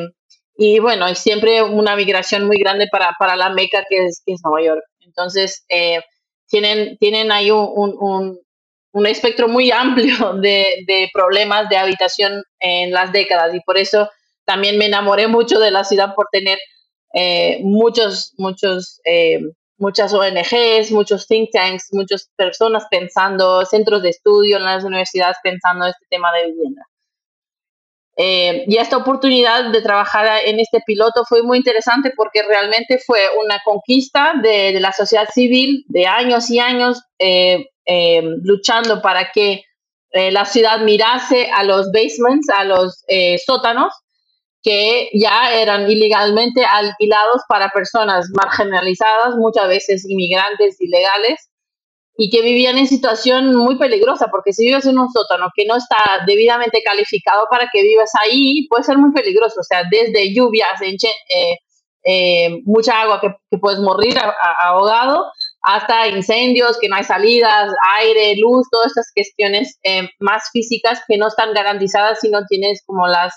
[0.56, 4.34] y bueno, hay siempre una migración muy grande para, para la Meca, que es, que
[4.34, 4.84] es Nueva York.
[5.02, 6.00] Entonces, eh,
[6.48, 8.40] tienen, tienen ahí un, un, un,
[9.06, 14.10] espectro muy amplio de, de, problemas de habitación en las décadas y por eso
[14.46, 16.58] también me enamoré mucho de la ciudad por tener
[17.14, 19.40] eh, muchos, muchos, eh,
[19.78, 25.86] muchas ONGs, muchos think tanks, muchas personas pensando, centros de estudio en las universidades pensando
[25.86, 26.84] en este tema de vivienda.
[28.16, 33.22] Eh, y esta oportunidad de trabajar en este piloto fue muy interesante porque realmente fue
[33.44, 39.64] una conquista de, la sociedad civil de años y años eh, eh, luchando para que
[40.32, 43.04] la ciudad mirase a los basements, a los
[43.48, 43.92] sótanos,
[44.62, 51.50] que ya eran ilegalmente alquilados para personas marginalizadas, muchas veces inmigrantes ilegales,
[52.16, 55.76] y que vivían en situación muy peligrosa, porque si vives en un sótano que no
[55.76, 55.98] está
[56.28, 61.58] debidamente calificado para que vivas ahí, puede ser muy peligroso, o sea, desde lluvias, eh,
[62.06, 64.16] eh, mucha agua que, puedes morir
[64.60, 71.02] ahogado, hasta incendios, que no hay salidas, aire, luz, todas estas cuestiones eh, más físicas
[71.08, 73.34] que no están garantizadas si no tienes como las,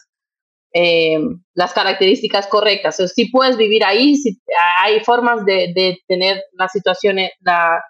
[0.75, 1.19] eh,
[1.55, 2.97] las características correctas.
[2.97, 4.39] O sea, si puedes vivir ahí, si,
[4.79, 7.81] hay formas de, de tener las situaciones, la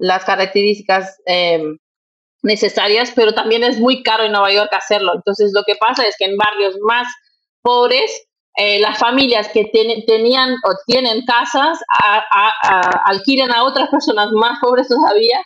[0.00, 1.62] las características eh,
[2.42, 5.12] necesarias, pero también es muy caro en Nueva York hacerlo.
[5.14, 7.06] Entonces, lo que pasa es que en barrios más
[7.62, 8.10] pobres,
[8.56, 13.88] eh, las familias que ten, tenían o tienen casas a, a, a, alquilan a otras
[13.90, 15.40] personas más pobres todavía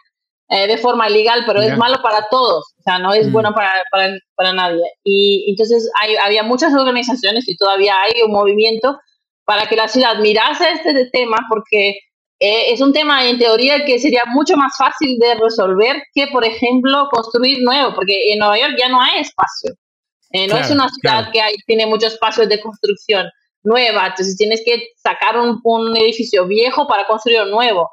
[0.51, 1.73] eh, de forma ilegal, pero yeah.
[1.73, 3.33] es malo para todos, o sea, no es mm.
[3.33, 4.83] bueno para, para, para, nadie.
[5.03, 8.99] Y entonces hay, había muchas organizaciones y todavía hay un movimiento
[9.45, 11.99] para que la ciudad mirase este tema porque
[12.41, 16.45] eh, es un tema en teoría que sería mucho más fácil de resolver que, por
[16.45, 19.75] ejemplo, construir nuevo, porque en Nueva York ya no hay espacio.
[20.31, 21.31] Eh, no claro, es una ciudad claro.
[21.33, 23.27] que hay, tiene muchos espacios de construcción
[23.63, 27.91] nueva, entonces tienes que sacar un, un edificio viejo para construir uno nuevo.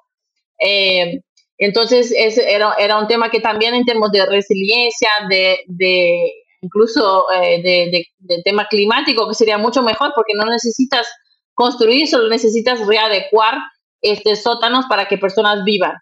[0.60, 1.22] Eh,
[1.58, 7.26] entonces, es, era, era, un tema que también en términos de resiliencia, de, de incluso
[7.32, 11.08] eh, de, de, de, tema climático, que sería mucho mejor porque no necesitas
[11.54, 13.60] construir, solo necesitas readecuar
[14.02, 15.94] este, sótanos para que personas vivan.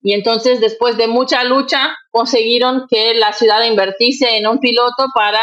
[0.00, 5.40] Y entonces, después de mucha lucha, consiguieron que la ciudad invertiese en un piloto para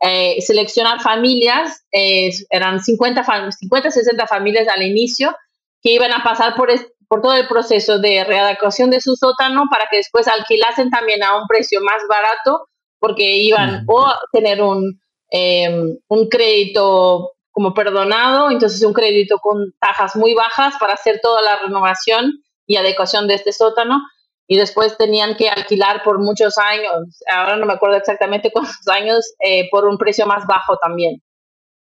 [0.00, 5.34] eh, seleccionar familias, eh, eran 50, 50, 60 familias al inicio,
[5.82, 6.68] que iban a pasar por,
[7.08, 11.36] por todo el proceso de readecuación de su sótano para que después alquilasen también a
[11.36, 13.90] un precio más barato, porque iban mm.
[13.90, 15.00] o a tener un,
[15.30, 15.68] eh,
[16.08, 21.56] un crédito como perdonado, entonces un crédito con tajas muy bajas para hacer toda la
[21.60, 22.30] renovación
[22.66, 24.02] y adecuación de este sótano
[24.46, 29.24] y después tenían que alquilar por muchos años, ahora no me acuerdo exactamente cuántos años,
[29.40, 31.22] eh, por un precio más bajo también.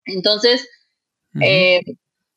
[0.06, 0.66] Entonces,
[1.36, 1.46] uh -huh.
[1.46, 1.82] eh,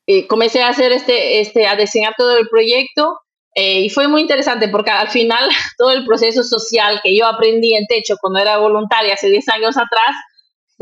[0.08, 3.20] eh, comencé a hacer este, este, a diseñar todo el proyecto
[3.54, 7.86] y fue muy interesante porque al final todo el proceso social que yo aprendí en
[7.86, 10.12] Techo cuando era voluntaria hace 10 años atrás,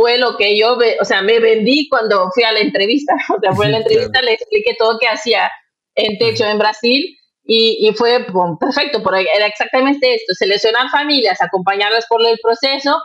[0.00, 3.12] fue lo que yo, o sea, me vendí cuando fui a la entrevista.
[3.36, 4.26] O sea, fue a la entrevista, claro.
[4.26, 5.50] le expliqué todo que hacía
[5.94, 11.42] en techo en Brasil y, y fue bueno, perfecto, porque era exactamente esto, seleccionar familias,
[11.42, 12.98] acompañarlas por el proceso,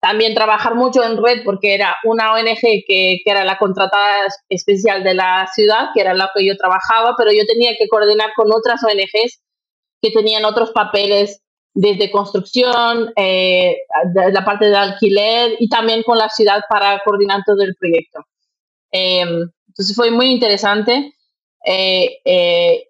[0.00, 5.04] también trabajar mucho en red porque era una ONG que, que, era la contratada especial
[5.04, 8.52] de la ciudad, que era la que yo trabajaba, pero yo tenía que coordinar con
[8.52, 9.40] otras ONGs
[10.02, 13.76] que tenían otros papeles desde construcción, eh,
[14.12, 18.20] de la parte de alquiler y también con la ciudad para coordinar todo el proyecto.
[18.92, 19.24] Eh,
[19.68, 21.14] entonces fue muy interesante.
[21.64, 22.20] Eh,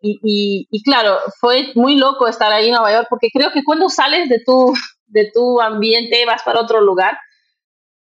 [0.01, 4.29] y, claro, fue muy loco estar ahí en Nueva York porque creo que cuando sales
[4.29, 4.73] de tu,
[5.07, 7.19] de tu ambiente, vas para otro lugar,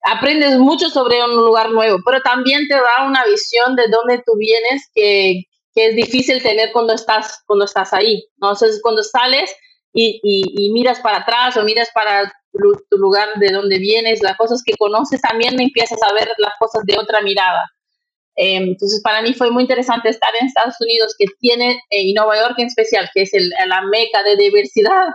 [0.04, 4.38] aprendes mucho sobre un lugar nuevo, pero también te da una visión de dónde tú
[4.38, 8.26] vienes que, que es difícil tener cuando estás, cuando estás ahí.
[8.38, 8.52] ¿no?
[8.52, 9.54] Entonces, cuando sales,
[10.00, 14.38] y, y, y, miras para atrás o miras para tu lugar de donde vienes, las
[14.38, 17.64] cosas que conoces, también empiezas a ver las cosas de otra mirada.
[18.36, 22.14] Em, entonces, para mí fue muy interesante estar en Estados Unidos, que tiene, eh, y
[22.14, 25.08] Nueva York en especial, que es la meca de diversidad,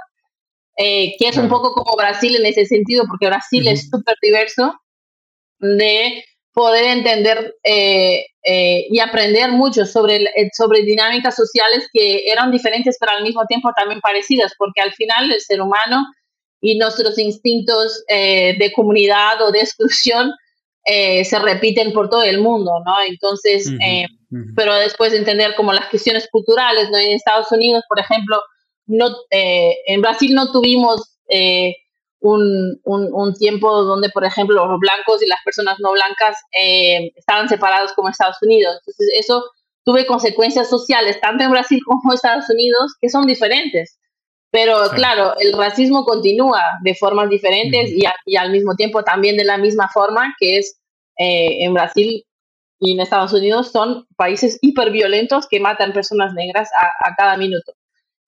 [0.76, 4.74] eh, que es un poco como Brasil en ese sentido, porque Brasil es súper diverso,
[5.60, 13.12] de poder entender eh, y aprender mucho sobre, sobre dinámicas sociales que eran diferentes, pero
[13.12, 16.04] al mismo tiempo también parecidas, porque al final el ser humano
[16.60, 20.32] y nuestros instintos de comunidad o de exclusión
[20.84, 22.94] eh, se repiten por todo el mundo, ¿no?
[23.06, 24.04] Entonces, eh,
[24.56, 26.98] pero después entender como las cuestiones culturales, ¿no?
[26.98, 28.40] En Estados Unidos, por ejemplo,
[28.86, 31.20] no, eh, en Brasil no tuvimos
[32.22, 36.36] un, un, tiempo donde, por ejemplo, los blancos y las personas no blancas
[37.16, 38.76] estaban separados como Estados Unidos.
[38.80, 39.44] Entonces, eso
[39.84, 43.98] tuve consecuencias sociales, tanto en Brasil como en Estados Unidos, que son diferentes.
[44.52, 49.56] Pero claro, el racismo continúa de formas diferentes y, al mismo tiempo también de la
[49.56, 50.78] misma forma que es
[51.18, 52.22] eh, en Brasil
[52.78, 57.72] y en Estados Unidos son países hiperviolentos que matan personas negras a, cada minuto.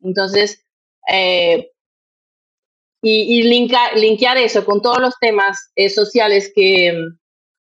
[0.01, 0.65] Entonces,
[1.13, 1.73] eh,
[3.05, 6.99] y, y linkear eso con todos los temas eh, sociales que,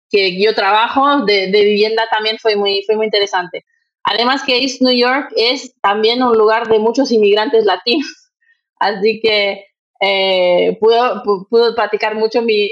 [0.08, 3.62] que, yo trabajo de, de, vivienda también fue muy, fue muy interesante.
[4.04, 8.06] Además que East New York es también un lugar de muchos inmigrantes latinos.
[8.78, 9.66] Así que
[10.00, 12.70] eh, pudo, practicar mucho mi,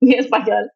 [0.00, 0.70] español.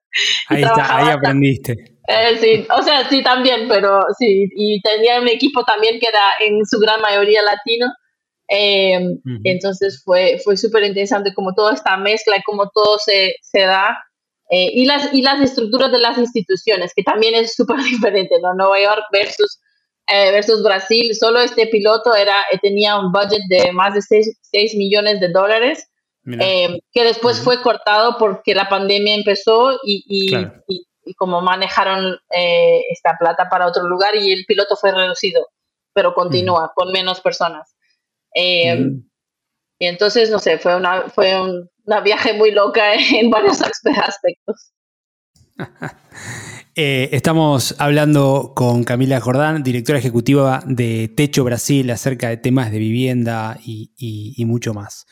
[0.48, 1.72] Ahí está, ahí aprendiste.
[2.08, 6.32] Eh, sí, o sea, sí también, pero sí, y tenía un equipo también que era
[6.46, 7.86] en su gran mayoría latino.
[8.48, 13.60] Em, entonces fue, fue súper interesante como toda esta mezcla y cómo todo se, se
[13.60, 13.96] da.
[14.50, 18.54] Eh, y, las, y las estructuras de las instituciones, que también es súper diferente, ¿no?
[18.54, 19.60] Nueva York versus
[20.10, 24.74] eh, versus Brasil, solo este piloto era, eh, tenía un budget de más de 6,
[24.74, 25.86] millones de dólares,
[26.40, 33.48] eh, que después fue cortado porque la pandemia empezó y, y, como manejaron esta plata
[33.50, 35.46] para otro lugar y el piloto fue reducido,
[35.94, 37.74] pero continúa con menos personas.
[38.34, 44.72] Y entonces, no sé, fue una, fue un, una viaje muy loca en varios aspectos.
[46.80, 52.78] Eh, estamos hablando con Camila Jordán, directora ejecutiva de Techo Brasil, acerca de temas de
[52.78, 55.04] vivienda y, mucho más.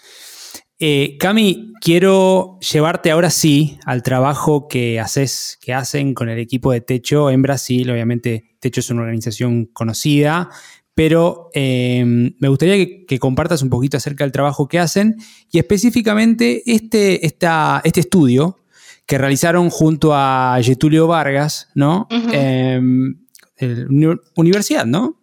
[0.78, 6.70] Eh, Cami, quiero llevarte ahora sí al trabajo que haces, que hacen con el equipo
[6.70, 7.90] de Techo en Brasil.
[7.90, 10.50] Obviamente, Techo es una organización conocida,
[10.96, 15.16] pero em, me gustaría que, compartas un poquito acerca del trabajo que hacen
[15.52, 18.56] y específicamente este, este estudio
[19.04, 22.08] que realizaron junto a Getulio Vargas, ¿no?
[22.32, 23.14] Em,
[24.36, 25.20] universidad, ¿no?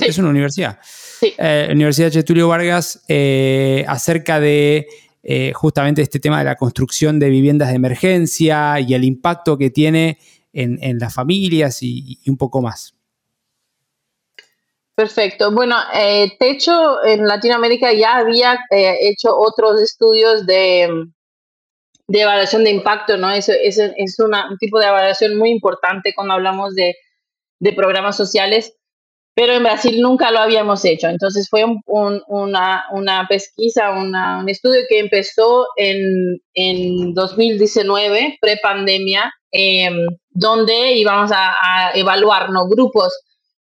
[0.00, 0.80] Es una universidad.
[0.82, 1.32] Sí.
[1.38, 4.88] Eh, universidad Getulio Vargas eh, acerca de
[5.22, 9.70] eh, justamente este tema de la construcción de viviendas de emergencia y el impacto que
[9.70, 10.18] tiene
[10.52, 12.96] en, las familias y, y, un poco más.
[14.94, 15.50] Perfecto.
[15.52, 15.76] Bueno,
[16.38, 21.06] Techo en Latinoamérica ya había hecho otros estudios de
[22.12, 23.30] de evaluación de impacto, ¿no?
[23.30, 23.78] Es, es,
[24.18, 26.94] un tipo de evaluación muy importante cuando hablamos de,
[27.58, 28.74] de, programas sociales,
[29.34, 31.08] pero en Brasil nunca lo habíamos hecho.
[31.08, 40.06] Entonces fue un, una, una, pesquisa, un estudio que empezó en, en 2019, pre-pandemia, em,
[40.28, 43.10] donde íbamos a, evaluar grupos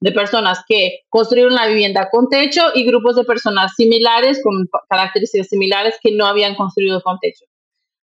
[0.01, 5.49] de personas que construyeron una vivienda con techo y grupos de personas similares, con características
[5.49, 7.45] similares, que no habían construido con techo.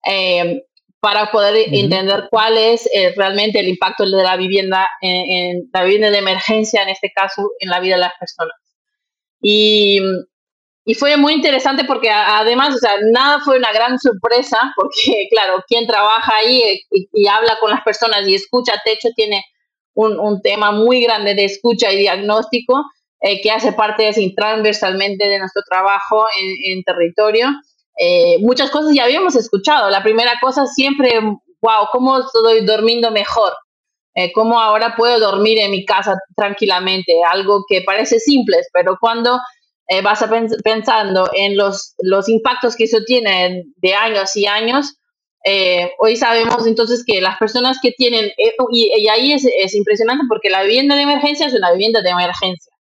[0.07, 0.63] Eh,
[1.01, 6.11] para poder entender cuál es eh, realmente el impacto de la vivienda, en, la vivienda
[6.11, 8.55] de emergencia, en este caso, en la vida de las personas.
[9.43, 10.01] Y,
[10.87, 15.63] y fue muy interesante porque además, o sea, nada fue una gran sorpresa, porque claro,
[15.67, 19.45] quien trabaja ahí eh, y, habla con las personas y escucha techo tiene
[19.95, 22.85] un, un tema muy grande de escucha y diagnóstico
[23.43, 26.27] que hace parte así, transversalmente de nuestro trabajo
[26.67, 27.49] en, territorio.
[27.99, 29.89] Eh, muchas cosas ya habíamos escuchado.
[29.89, 33.53] La primera cosa siempre, wow, ¿cómo estoy durmiendo mejor?
[34.15, 37.15] Eh, ¿Cómo ahora puedo dormir en mi casa tranquilamente?
[37.31, 39.39] Algo que parece simple, pero cuando
[39.89, 40.31] eh, vas a
[40.63, 44.97] pensando en los, los impactos que eso tiene de años y años,
[45.99, 48.31] hoy sabemos entonces que las personas que tienen,
[48.71, 52.11] y, y, ahí es, es impresionante porque la vivienda de emergencia es una vivienda de
[52.11, 52.75] emergencia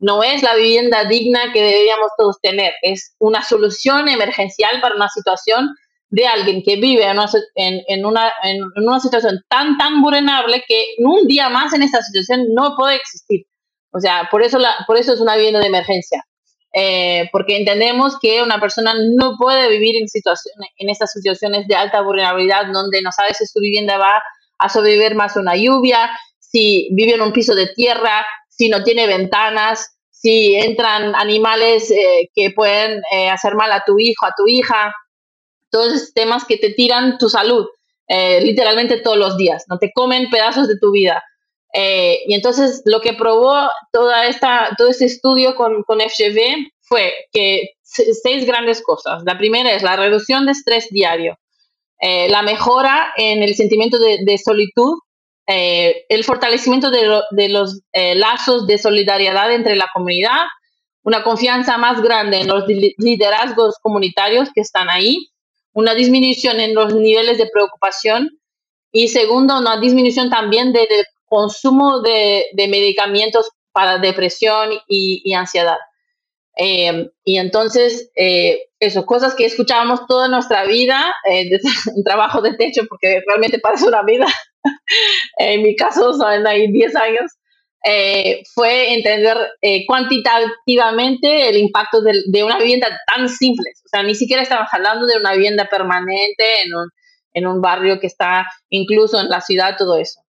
[0.00, 5.08] no es la vivienda digna que deberíamos todos tener, es una solución emergencial para una
[5.08, 5.70] situación
[6.10, 11.50] de alguien que vive en una, en, una, situación tan, tan vulnerable que un día
[11.50, 13.44] más en esta situación no puede existir.
[13.90, 16.24] O sea, por eso, la, por eso es una vivienda de emergencia.
[16.80, 21.74] Eh, porque entendemos que una persona no puede vivir en, situaciones, en estas situaciones de
[21.74, 24.22] alta vulnerabilidad donde no sabe si su vivienda va
[24.58, 26.08] a sobrevivir más una lluvia,
[26.38, 32.30] si vive en un piso de tierra, si no tiene ventanas, si entran animales eh,
[32.32, 34.94] que pueden eh, hacer mal a tu hijo, a tu hija,
[35.70, 37.66] todos temas que te tiran tu salud,
[38.06, 41.24] eh, literalmente todos los días, no te comen pedazos de tu vida.
[41.74, 47.70] Y entonces lo que probó toda esta, todo este estudio con, con FGV fue que
[47.82, 49.22] seis grandes cosas.
[49.24, 51.38] La primera es la reducción de estrés diario,
[52.00, 54.98] la mejora en el sentimiento de, de solitud
[55.50, 60.42] eh, el fortalecimiento de, los eh, lazos de solidaridad entre la comunidad,
[61.02, 62.64] una confianza más grande en los
[62.98, 65.30] liderazgos comunitarios que están ahí,
[65.72, 68.28] una disminución en los niveles de preocupación
[68.92, 70.86] y segundo, una disminución también del
[71.28, 75.78] consumo de, medicamentos para depresión y, ansiedad.
[76.56, 78.10] Eh, y entonces,
[78.80, 81.14] eso, cosas que escuchábamos toda nuestra vida,
[81.94, 84.26] un trabajo de techo, porque realmente parece una vida,
[85.38, 87.38] en mi caso son ahí 10 años,
[87.84, 93.70] eh, fue entender eh, cuantitativamente el impacto de, una vivienda tan simple.
[93.84, 96.90] O sea, ni siquiera estamos hablando de una vivienda permanente en un,
[97.32, 100.20] en un barrio que está incluso en la ciudad, todo eso.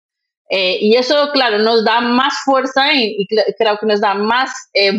[0.49, 3.27] Eh, y eso, claro, nos da más fuerza y,
[3.57, 4.51] creo que nos da más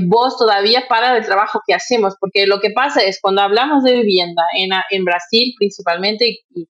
[0.07, 3.95] voz todavía para el trabajo que hacemos, porque lo que pasa es cuando hablamos de
[3.95, 6.69] vivienda en, en Brasil principalmente, y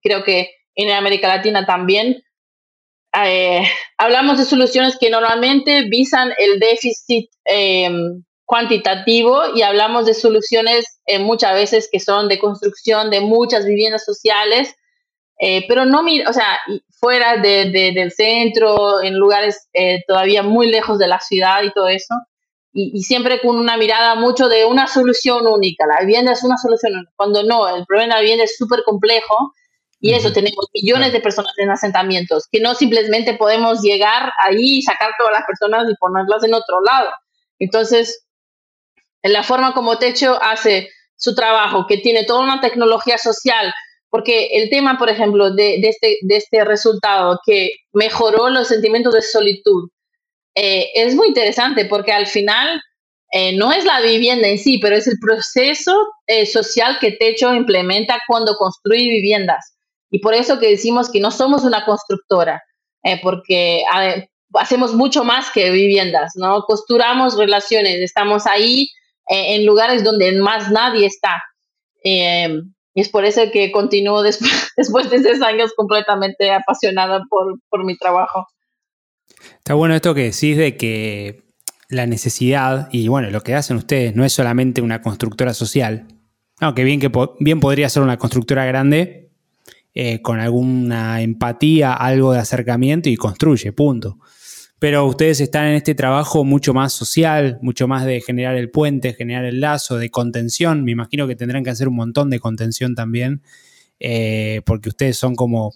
[0.00, 2.22] creo que en América Latina también,
[3.24, 3.62] eh,
[3.98, 11.18] hablamos de soluciones que normalmente visan el déficit em, cuantitativo y hablamos de soluciones eh,
[11.18, 14.74] muchas veces que son de construcción de muchas viviendas sociales,
[15.38, 16.58] eh, pero no, o sea,
[16.90, 19.68] fuera del centro, en lugares
[20.06, 22.14] todavía muy lejos de la ciudad y todo eso.
[22.74, 25.84] Y, y, siempre con una mirada mucho de una solución única.
[25.86, 27.12] La vivienda es una solución única.
[27.16, 29.52] Cuando no, el problema de la vivienda es súper complejo
[30.04, 34.82] y eso, tenemos millones de personas en asentamientos, que no simplemente podemos llegar ahí y
[34.82, 37.08] sacar todas las personas y ponerlas en otro lado.
[37.60, 38.26] Entonces,
[39.22, 43.72] en la forma como Techo hace su trabajo, que tiene toda una tecnología social,
[44.12, 49.22] porque el tema, por ejemplo, de, este, de este resultado que mejoró los sentimientos de
[49.22, 49.88] solitud,
[50.54, 52.78] eh, es muy interesante porque al final
[53.32, 55.96] eh, no es la vivienda en sí, pero es el proceso
[56.26, 59.78] eh, social que Techo implementa cuando construye viviendas.
[60.10, 62.62] Y por eso que decimos que no somos una constructora,
[63.02, 63.82] eh, porque
[64.52, 66.64] hacemos mucho más que viviendas, ¿no?
[66.64, 68.88] Costuramos relaciones, estamos ahí
[69.30, 71.42] eh, en lugares donde más nadie está.
[72.04, 72.60] Eh,
[72.94, 74.22] y es por eso que continúo
[74.76, 78.46] después, de seis años completamente apasionada por, por mi trabajo.
[79.58, 81.42] Está bueno esto que decís de que
[81.88, 86.06] la necesidad, y bueno, lo que hacen ustedes no es solamente una constructora social,
[86.60, 89.30] aunque bien que bien podría ser una constructora grande,
[89.94, 94.18] eh, con alguna empatía, algo de acercamiento y construye, punto.
[94.82, 99.14] Pero ustedes están en este trabajo mucho más social, mucho más de generar el puente,
[99.14, 100.82] generar el lazo, de contención.
[100.82, 103.42] Me imagino que tendrán que hacer un montón de contención también,
[104.00, 105.72] eh, porque ustedes son como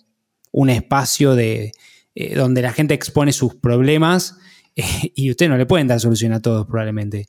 [0.51, 1.71] un espacio de,
[2.17, 4.39] eh, donde la gente expone sus problemas
[5.15, 7.27] y ustedes no le pueden dar solución a todos probablemente.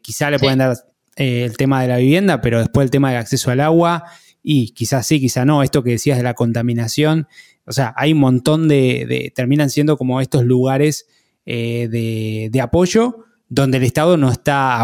[0.00, 0.78] quizá le pueden dar
[1.16, 4.04] el tema de la vivienda, pero después el tema del acceso al agua
[4.42, 7.28] y quizás sí, quizás no, esto que decías de la contaminación,
[7.66, 11.06] o sea, hay un montón de, terminan siendo como estos lugares
[11.46, 14.82] eh, de, apoyo donde el Estado no está,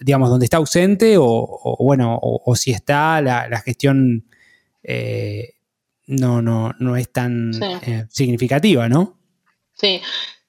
[0.00, 4.26] digamos, donde está ausente o, bueno, o, si está, la, gestión
[4.82, 5.54] eh,
[6.06, 7.52] no, no, no es tan
[7.86, 9.18] eh, significativa, ¿no?
[9.74, 10.00] Sí.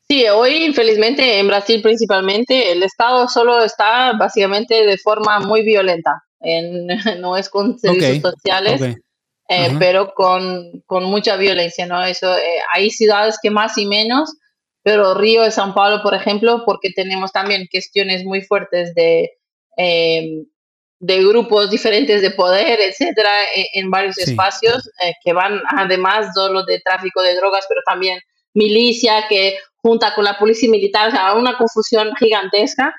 [0.07, 6.23] Sí, hoy infelizmente en Brasil principalmente el Estado solo está básicamente de forma muy violenta.
[7.19, 8.97] no es con servicios sociales,
[9.49, 12.03] eh, pero con, con, mucha violencia, ¿no?
[12.03, 14.31] Eso, eh, hay ciudades que más y menos,
[14.83, 19.31] pero Río y San Pablo, por ejemplo, porque tenemos también cuestiones muy fuertes de,
[19.77, 20.45] em,
[20.99, 26.63] de grupos diferentes de poder, etcétera, e, en, varios espacios eh, que van además solo
[26.65, 28.19] de tráfico de drogas, pero también
[28.53, 32.93] milicia que junta con la policía militar, o sea, una confusión gigantesca.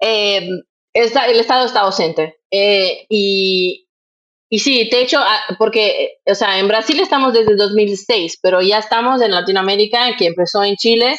[0.00, 0.62] Em,
[0.94, 2.38] el Estado está ausente.
[2.50, 3.83] Eh, y,
[4.54, 8.78] y sí, de hecho, ah, porque, o sea, en Brasil estamos desde 2006, pero ya
[8.78, 11.16] estamos en Latinoamérica, que empezó en Chile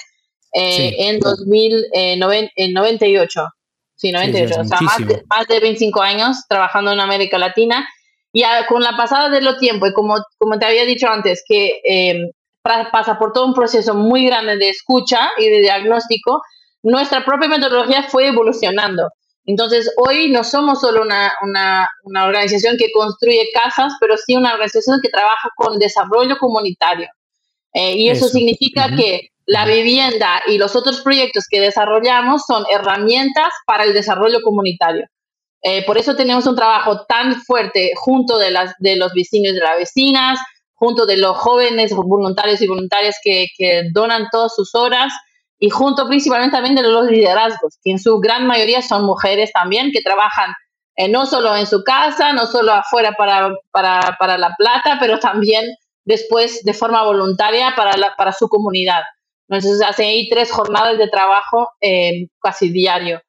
[0.54, 3.48] eh, en 2098.
[3.98, 7.86] Sí, 98, o sea, más de, más de, 25 años trabajando en América Latina.
[8.32, 11.82] Y con la pasada de los tiempos, y como, como te había dicho antes, que
[11.84, 12.30] em,
[12.64, 16.42] pasa por todo un proceso muy grande de escucha y de diagnóstico,
[16.84, 19.10] nuestra propia metodología fue evolucionando.
[19.46, 25.00] Entonces, hoy no somos solo una, una, organización que construye casas, pero sí una organización
[25.02, 27.08] que trabaja con desarrollo comunitario.
[27.74, 33.50] Eh, y eso, significa que La vivienda y los otros proyectos que desarrollamos son herramientas
[33.68, 35.06] para el desarrollo comunitario.
[35.62, 39.56] Eh, por eso tenemos un trabajo tan fuerte junto de, las, de los vecinos y
[39.56, 40.40] de las vecinas,
[40.76, 43.48] junto de los jóvenes voluntarios y voluntarias que,
[43.92, 45.12] donan todas sus horas
[45.60, 49.92] y junto principalmente también de los liderazgos, que en su gran mayoría son mujeres también,
[49.92, 50.54] que trabajan
[50.98, 55.20] eh, no solo en su casa, no solo afuera para, para, para, la plata, pero
[55.20, 55.66] también
[56.06, 59.02] después de forma voluntaria para, para su comunidad.
[59.50, 63.22] Entonces hacen ahí tres jornadas de trabajo eh, casi diario.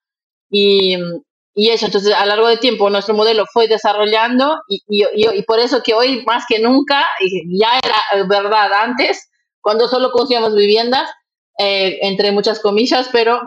[0.48, 0.96] Y,
[1.54, 5.58] y eso, entonces a lo largo del tiempo nuestro modelo fue desarrollando y, y, por
[5.58, 9.28] eso que hoy más que nunca, y ya era verdad antes,
[9.60, 11.10] cuando solo construíamos viviendas,
[11.58, 13.40] eh, entre muchas comillas, pero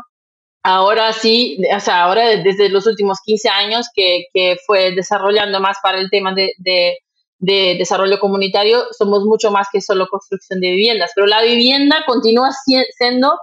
[0.64, 5.78] ahora sí, o sea, ahora desde los últimos 15 años que, que fue desarrollando más
[5.82, 6.98] para el tema de, de,
[7.38, 12.50] de, desarrollo comunitario, somos mucho más que solo construcción de viviendas, pero la vivienda continúa
[12.98, 13.38] siendo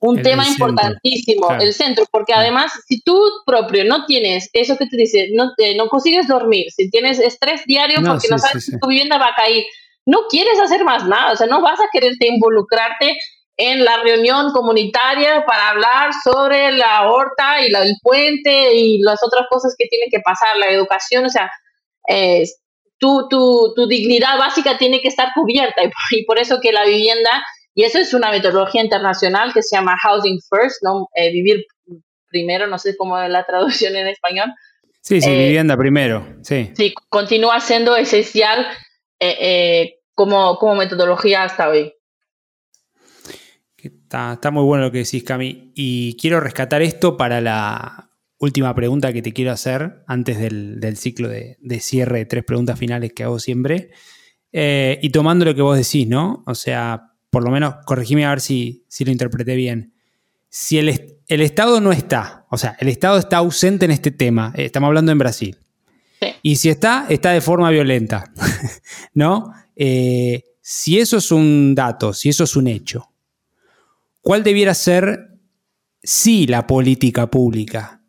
[0.00, 4.98] un tema importantísimo, el centro, porque además, si tú propio no tienes eso que te
[4.98, 9.16] dice, no, no consigues dormir, si tienes estrés diario porque no sabes si tu vivienda
[9.16, 9.64] va a caer,
[10.04, 13.16] no quieres hacer más nada, o sea, no vas a quererte involucrarte
[13.56, 19.46] en la reunión comunitaria para hablar sobre la horta y el puente y las otras
[19.48, 21.50] cosas que tienen que pasar, la educación, o sea,
[22.98, 27.44] tu, tu, tu, dignidad básica tiene que estar cubierta y por eso que la vivienda
[27.74, 31.08] y eso es una metodología internacional que se llama Housing First, ¿no?
[31.16, 31.66] Eh, vivir
[32.28, 34.52] primero, no sé cómo es la traducción en español.
[35.00, 36.70] Sí, sí, eh, vivienda primero, sí.
[36.76, 38.66] Sí, continúa siendo esencial
[39.18, 41.92] eh, como, como metodología hasta hoy.
[44.14, 45.72] Está, está, muy bueno lo que decís, Cami.
[45.74, 50.96] Y quiero rescatar esto para la última pregunta que te quiero hacer antes del, del
[50.96, 53.90] ciclo de, de, cierre de tres preguntas finales que hago siempre.
[54.52, 56.44] y tomando lo que vos decís, ¿no?
[56.46, 59.94] O sea, por lo menos corregime a ver si, si lo interpreté bien.
[60.48, 64.52] Si el, el, Estado no está, o sea, el Estado está ausente en este tema,
[64.54, 65.58] eh, estamos hablando en Brasil.
[66.40, 68.32] Y si está, está de forma violenta,
[69.12, 69.50] ¿no?
[69.74, 73.08] Eh, si eso es un dato, si eso es un hecho,
[74.24, 75.28] ¿cuál debiera ser,
[76.02, 78.00] sí, la política pública?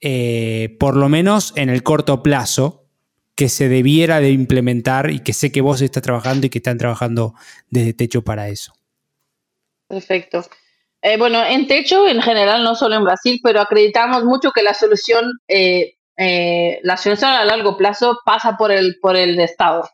[0.00, 2.82] Eh, por lo menos en el corto plazo,
[3.34, 6.78] que se debiera de implementar y que sé que vos estás trabajando y que están
[6.78, 7.34] trabajando
[7.68, 8.74] desde Techo para eso.
[9.88, 10.44] Perfecto.
[11.02, 14.74] Eh, bueno, en Techo, en general, no solo en Brasil, pero acreditamos mucho que la
[14.74, 15.96] solución, eh,
[16.82, 19.88] la solución a largo plazo pasa por el, por el Estado.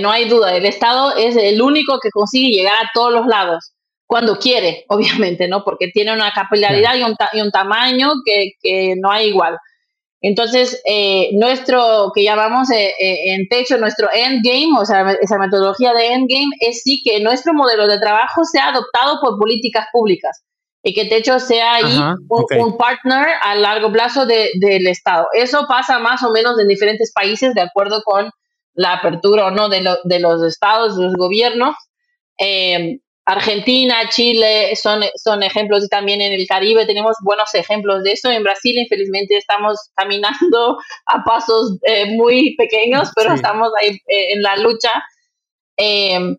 [0.00, 3.74] no hay duda, el Estado es el único que consigue llegar a todos los lados,
[4.08, 5.62] cuando quiere, obviamente, ¿no?
[5.62, 9.56] Porque tiene una capilaridad y, un y, un tamaño que, que no hay igual.
[10.20, 15.92] Entonces, eh, nuestro, que llamamos eh, eh, en techo, nuestro endgame, o sea, esa metodología
[15.92, 20.42] de endgame, es sí que nuestro modelo de trabajo sea adoptado por políticas públicas
[20.82, 21.98] y que techo sea ahí
[22.28, 25.28] un, partner a largo plazo del Estado.
[25.34, 28.30] Eso pasa más o menos en diferentes países de acuerdo con
[28.74, 31.76] la apertura o no de, de los estados, de los gobiernos.
[33.28, 38.30] Argentina, Chile son, son ejemplos y también en el Caribe tenemos buenos ejemplos de eso.
[38.30, 44.42] En Brasil, infelizmente, estamos caminando a pasos eh, muy pequeños, pero estamos ahí eh, en
[44.42, 44.90] la lucha.
[45.76, 46.38] Em,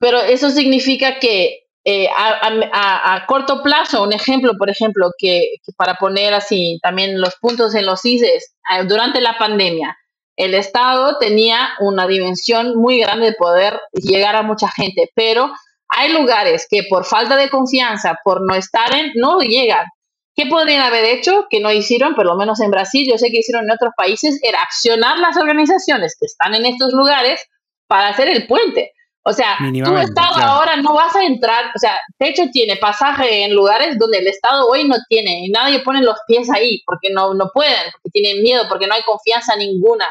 [0.00, 6.34] pero eso significa que eh, a, corto plazo, un ejemplo, por ejemplo, que, para poner
[6.34, 8.52] así también los puntos en los ICES,
[8.88, 9.96] durante la pandemia,
[10.34, 15.52] el Estado tenía una dimensión muy grande de poder llegar a mucha gente, pero
[15.88, 19.86] hay lugares que por falta de confianza, por no estar en, no llegan.
[20.34, 23.38] ¿Qué podrían haber hecho que no hicieron, por lo menos en Brasil, yo sé que
[23.38, 27.40] hicieron en otros países, era accionar las organizaciones que están en estos lugares
[27.86, 28.92] para hacer el puente?
[29.28, 33.42] O sea, tu Estado ahora no vas a entrar, o sea, de hecho tiene pasaje
[33.42, 37.08] en lugares donde el Estado hoy no tiene y nadie pone los pies ahí porque
[37.12, 40.06] no, no pueden, porque tienen miedo, porque no hay confianza ninguna.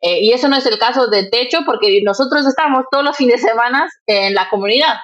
[0.00, 3.42] Eh, y eso no es el caso de Techo, porque nosotros estamos todos los fines
[3.42, 4.96] de semana en la comunidad.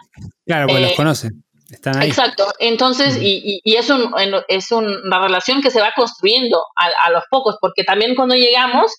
[0.47, 1.45] Claro, pues los eh, conocen.
[1.71, 2.09] Están ahí.
[2.09, 2.53] Exacto.
[2.59, 4.13] Entonces, y, y, es, un,
[4.49, 8.93] es una relación que se va construyendo a, los pocos, porque también cuando llegamos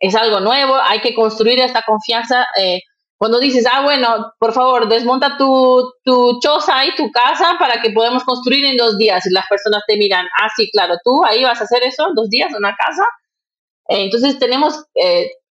[0.00, 2.46] es algo nuevo, hay que construir esta confianza.
[2.58, 2.80] Eh,
[3.16, 7.90] cuando dices, ah, bueno, por favor, desmonta tu, tu choza y tu casa para que
[7.90, 9.24] podamos construir en dos días.
[9.26, 12.28] Y las personas te miran, ah, sí, claro, tú ahí vas a hacer eso, dos
[12.28, 13.04] días, una casa.
[13.88, 14.84] Entonces tenemos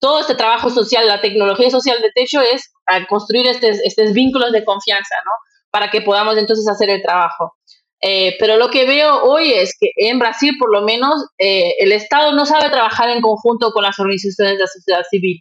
[0.01, 2.72] todo este trabajo social, la tecnología social de techo es
[3.09, 5.31] construir estos, vínculos de confianza, ¿no?
[5.70, 7.55] Para que podamos entonces hacer el trabajo.
[8.03, 11.93] Eh, pero lo que veo hoy es que en Brasil, por lo menos, eh, el
[11.93, 15.41] Estado no sabe trabajar en conjunto con las organizaciones de la sociedad civil.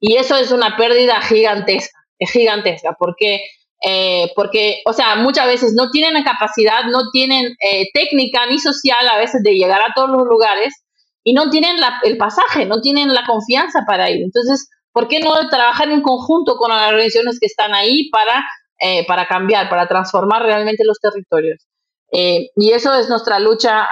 [0.00, 3.40] Y eso es una pérdida gigantesca, gigantesca, porque
[3.86, 8.58] eh, porque, o sea, muchas veces no tienen la capacidad, no tienen eh, técnica ni
[8.58, 10.72] social a veces de llegar a todos los lugares
[11.24, 14.22] y no tienen el pasaje, no tienen la confianza para ir.
[14.22, 18.44] Entonces, ¿por qué no trabajar en conjunto con las organizaciones que están ahí para,
[18.78, 21.66] eh, para cambiar, para transformar realmente los territorios?
[22.16, 23.88] y eso es nuestra lucha,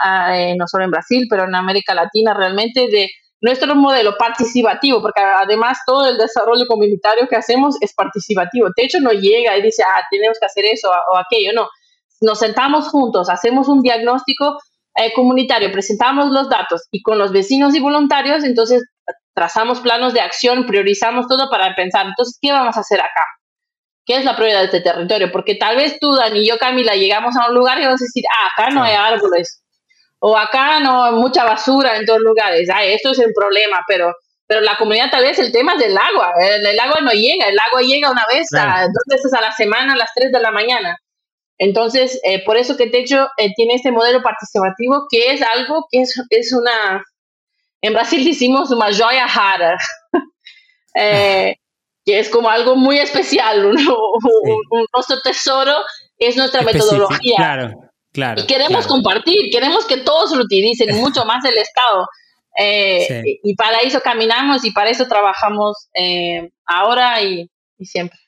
[0.57, 3.11] no solo en Brasil, pero en América Latina realmente de
[3.43, 8.69] nuestro modelo participativo, porque además todo el desarrollo comunitario que hacemos es participativo.
[8.77, 11.69] De hecho, no llega y dice, ah, tenemos que hacer eso o aquello, no.
[12.21, 14.59] Nos sentamos juntos, hacemos un diagnóstico
[14.95, 18.83] eh, comunitario, presentamos los datos y con los vecinos y voluntarios, entonces
[19.35, 23.27] trazamos planos de acción, priorizamos todo para pensar, entonces, ¿qué vamos a hacer acá?
[24.05, 25.31] ¿Qué es la prioridad de este territorio?
[25.33, 28.05] Porque tal vez tú, Dani y yo, Camila, llegamos a un lugar y vamos a
[28.05, 29.63] decir, ah, acá no hay árboles,
[30.19, 34.13] o acá no, mucha basura en todos lugares, Ay, esto es el problema, pero,
[34.47, 37.59] pero la comunidad tal vez el tema es del agua, el, agua no llega, el
[37.59, 40.51] agua llega una vez a dos veces a la semana a las 3 de la
[40.51, 40.99] mañana.
[41.63, 46.01] Entonces, eh, por eso que Techo eh, tiene este modelo participativo que es algo que
[46.01, 47.05] es, es una,
[47.81, 49.79] en Brasil decimos una joya rara,
[50.97, 51.55] eh,
[52.05, 53.77] que es como algo muy especial, un,
[54.93, 55.77] nuestro tesoro
[56.19, 57.37] es nuestra metodología.
[57.37, 57.93] Claro
[58.37, 62.09] y queremos compartir, queremos que todos lo utilicen, mucho más el Estado.
[62.59, 65.89] Eh, y, para eso caminamos y para eso trabajamos
[66.67, 67.49] ahora y,
[67.81, 68.19] siempre.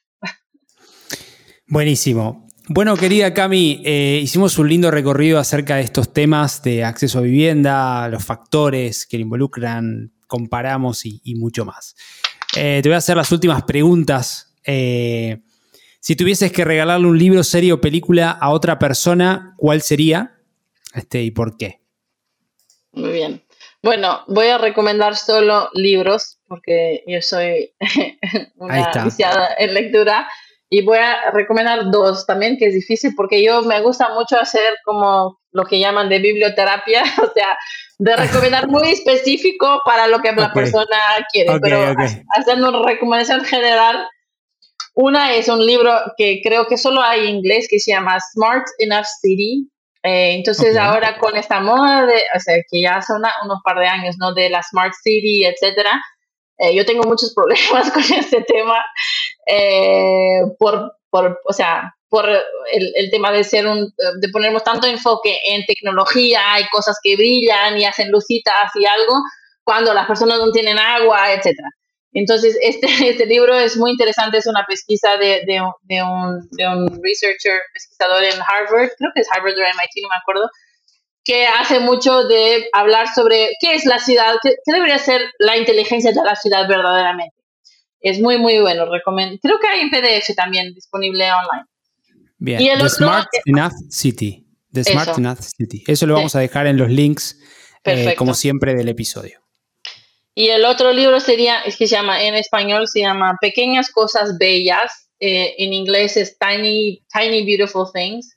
[1.67, 2.44] Buenísimo.
[2.69, 7.23] Bueno, querida Cami, eh, hicimos un lindo recorrido acerca de estos temas de acceso a
[7.23, 11.95] vivienda, los factores que le involucran, comparamos y, y mucho más.
[12.55, 14.55] te voy a hacer las últimas preguntas.
[14.65, 20.35] Si tuvieses que regalarle un libro, serie o película a otra persona, ¿cuál sería?
[20.95, 21.81] Este, ¿Y por qué?
[22.93, 23.43] Muy bien.
[23.83, 27.75] Bueno, voy a recomendar solo libros, porque yo soy
[28.57, 30.29] una viciada en lectura.
[30.71, 34.75] Y voy a recomendar dos también, que es difícil, porque yo me gusta mucho hacer
[34.85, 37.57] como lo que llaman de biblioterapia, o sea,
[37.99, 40.99] de recomendar muy específico para lo que la persona
[41.31, 41.95] quiere, pero
[42.37, 44.09] haciendo una recomendación general
[44.95, 48.65] una es un libro que creo que solo hay en inglés que se llama Smart
[48.79, 49.69] Enough City.
[50.05, 53.87] Eh, entonces ahora con esta moda de, o sea, que ya hace unos par de
[53.87, 54.33] años, ¿no?
[54.35, 56.01] De la Smart City, etcétera.
[56.59, 58.85] Eh, yo tengo muchos problemas con este tema
[59.47, 64.87] eh, por, por, o sea, por el, el, tema de ser un, de ponernos tanto
[64.87, 69.15] enfoque en tecnología y cosas que brillan y hacen lucitas y algo,
[69.65, 71.69] cuando las personas no tienen agua, etcétera.
[72.15, 77.03] Entonces, este, este libro es muy interesante, es una pesquisa de, de, un, de un
[77.03, 80.49] researcher, pesquisador en Harvard, creo que es Harvard o MIT, no me acuerdo,
[81.25, 86.13] que hace mucho de hablar sobre qué es la ciudad, qué, debería ser la inteligencia
[86.13, 87.35] de la ciudad verdaderamente.
[88.05, 89.39] Es muy, muy bueno, recomiendo.
[89.43, 91.65] Creo que hay en PDF también disponible online.
[92.37, 94.47] Bien, The Smart Enough City.
[94.71, 95.85] The Smart Enough City.
[95.87, 97.41] Eso lo vamos a dejar en los links,
[97.85, 99.41] eh, como siempre, del episodio.
[100.35, 104.37] Y el otro libro sería, es que se llama, en español se llama Pequeñas Cosas
[104.39, 108.37] Bellas, eh, en inglés es Tiny, Tiny Beautiful Things,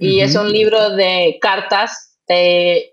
[0.00, 2.92] y es un libro de cartas, eh,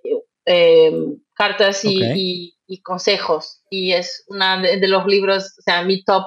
[1.34, 6.26] cartas y, consejos, y es uno de, los libros, o sea, mi top,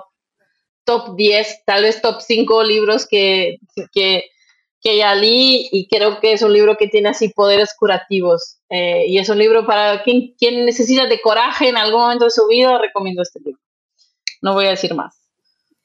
[0.84, 3.59] top 10, tal vez top 5 libros que,
[3.93, 4.24] que
[4.82, 8.59] que ya leí y creo que es un libro que tiene así poderes curativos.
[8.70, 12.30] Eh, y es un libro para quien, quien necesita de coraje en algún momento de
[12.30, 13.61] su vida, recomiendo este libro.
[14.41, 15.16] No voy a decir más.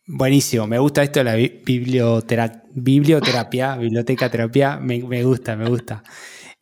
[0.08, 6.04] Buenísimo, me gusta esto de la biblioterapia, biblioteca terapia, me, me, gusta, me gusta.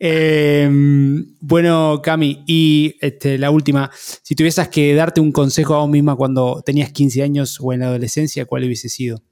[0.06, 5.88] Em, bueno, Cami, y este, la última, si tuvieses que darte un consejo a vos
[5.88, 9.22] misma cuando tenías 15 años o en la adolescencia, ¿cuál hubiese sido?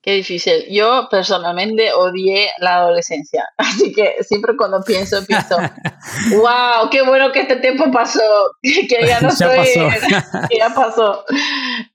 [0.00, 0.64] Qué difícil.
[0.70, 5.58] Yo personalmente odié la adolescencia, así que siempre cuando pienso, pienso,
[6.36, 8.22] wow, qué bueno que este tiempo pasó,
[8.62, 10.48] que ya no ya pasó.
[10.48, 11.24] que ya pasó.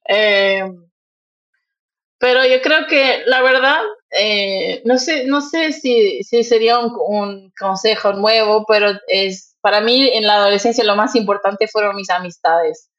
[0.08, 0.72] Eh,
[2.20, 3.80] pero yo creo que la verdad,
[4.12, 10.10] eh, no sé, no sé si, si sería un, consejo nuevo, pero es para mí
[10.14, 12.90] en la adolescencia lo más importante fueron mis amistades,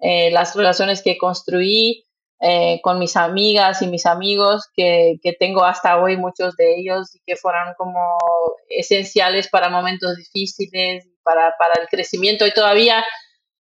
[0.00, 2.04] eh, las relaciones que construí,
[2.40, 7.14] eh, con mis amigas y mis amigos que, que, tengo hasta hoy, muchos de ellos,
[7.14, 8.00] y que fueron como
[8.68, 12.46] esenciales para momentos difíciles, para, para el crecimiento.
[12.46, 13.04] Y todavía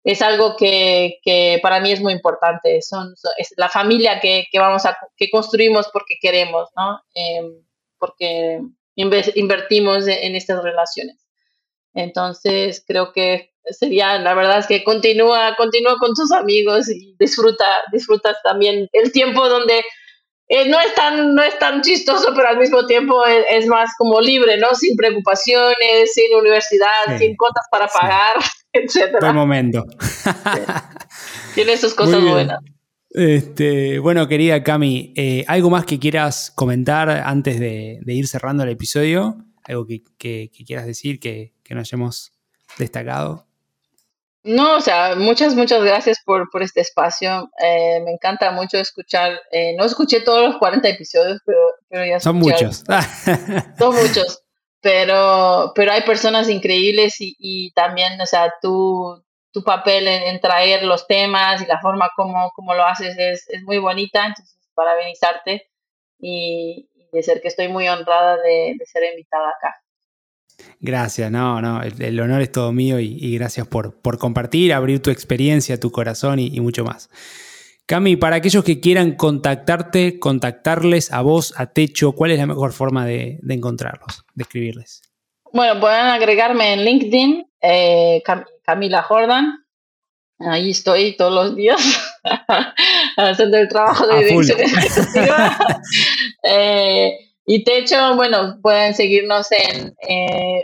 [0.04, 2.82] es algo que, que para mí es muy importante.
[2.82, 7.02] Son, es la familia que, que, vamos a, que construimos porque queremos, ¿no?
[7.14, 7.54] Em,
[7.97, 8.62] porque
[8.95, 11.18] invertimos en estas relaciones.
[11.93, 17.66] Entonces, creo que sería, la verdad es que continúa, continúa con tus amigos y disfruta,
[17.91, 19.84] disfrutas también el tiempo donde
[20.52, 24.20] eh, no, es tan, no es tan chistoso, pero al mismo tiempo es, más como
[24.20, 24.74] libre, ¿no?
[24.74, 28.34] Sin preocupaciones, sin universidad, sin cuotas para pagar,
[28.74, 29.18] etc.
[29.22, 29.86] Buen momento.
[31.54, 32.60] Tiene sus cosas buenas.
[33.12, 38.70] Este, bueno, querida Cami, eh, ¿algo más que quieras comentar antes de, ir cerrando el
[38.70, 39.38] episodio?
[39.64, 42.32] ¿Algo que, quieras decir que, que nos hemos
[42.80, 43.49] destacado?
[44.44, 47.50] No, o sea, muchas, muchas gracias por, este espacio.
[47.62, 49.40] Eh, me encanta mucho escuchar.
[49.52, 51.60] Eh, no escuché todos los 40 episodios, pero,
[51.90, 52.84] pero ya Son muchos.
[53.78, 54.44] son muchos.
[54.82, 59.22] Pero, pero hay personas increíbles y, también, o sea, tu,
[59.52, 63.78] tu papel en, traer los temas y la forma como, como lo haces es, muy
[63.78, 64.26] bonita.
[64.26, 65.70] Entonces, para benizarte
[66.18, 69.76] y, de ser que estoy muy honrada de ser invitada acá.
[70.80, 75.10] Gracias, no, no, el, honor es todo mío y, gracias por, por, compartir, abrir tu
[75.10, 77.10] experiencia, tu corazón y, mucho más.
[77.86, 82.72] Cami, para aquellos que quieran contactarte, contactarles a vos, a Techo, ¿cuál es la mejor
[82.72, 85.01] forma de, encontrarlos, de escribirles?
[85.51, 88.24] Bueno, pueden agregarme en LinkedIn, eh,
[88.64, 89.66] Camila Jordan.
[90.39, 91.82] Ahí estoy todos los días
[93.18, 95.57] haciendo el trabajo de dirección ejecutiva.
[96.43, 100.64] eh, y Techo, bueno, pueden seguirnos en, eh,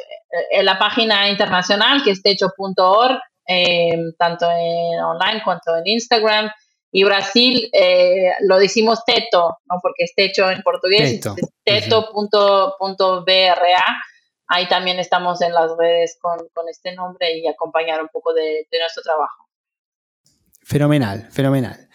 [0.51, 6.51] en la página internacional que es techo.org, eh, tanto en online cuanto en Instagram.
[6.91, 9.79] Y Brasil eh, lo decimos teto, ¿no?
[9.81, 11.21] porque es techo en portugués,
[11.63, 12.05] teto.bra.
[14.47, 18.67] Ahí también estamos en las redes con, con, este nombre y acompañar un poco de,
[18.69, 19.47] de nuestro trabajo.
[20.61, 21.89] Fenomenal, fenomenal.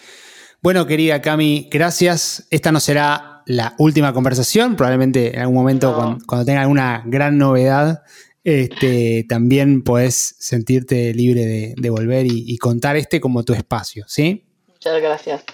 [0.63, 2.47] Bueno, querida Cami, gracias.
[2.51, 4.77] Esta no será la última conversación.
[4.77, 8.03] Probablemente en algún momento, cuando, tenga alguna gran novedad,
[8.45, 14.45] este, también podés sentirte libre de, volver y, contar este como tu espacio, ¿sí?
[14.67, 15.45] Muchas gracias.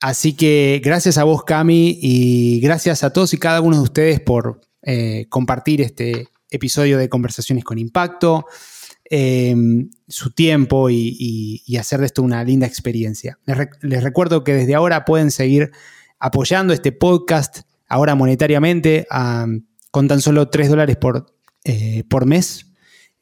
[0.00, 4.20] Así que gracias a vos, Cami, y gracias a todos y cada uno de ustedes
[4.20, 8.46] por eh, compartir este episodio de Conversaciones con Impacto,
[9.04, 13.38] em, su tiempo y, hacer de esto una linda experiencia.
[13.82, 15.70] les recuerdo que desde ahora pueden seguir
[16.18, 19.06] apoyando este podcast ahora monetariamente
[19.90, 21.26] con tan solo 3 dólares por,
[21.64, 22.66] eh, por mes.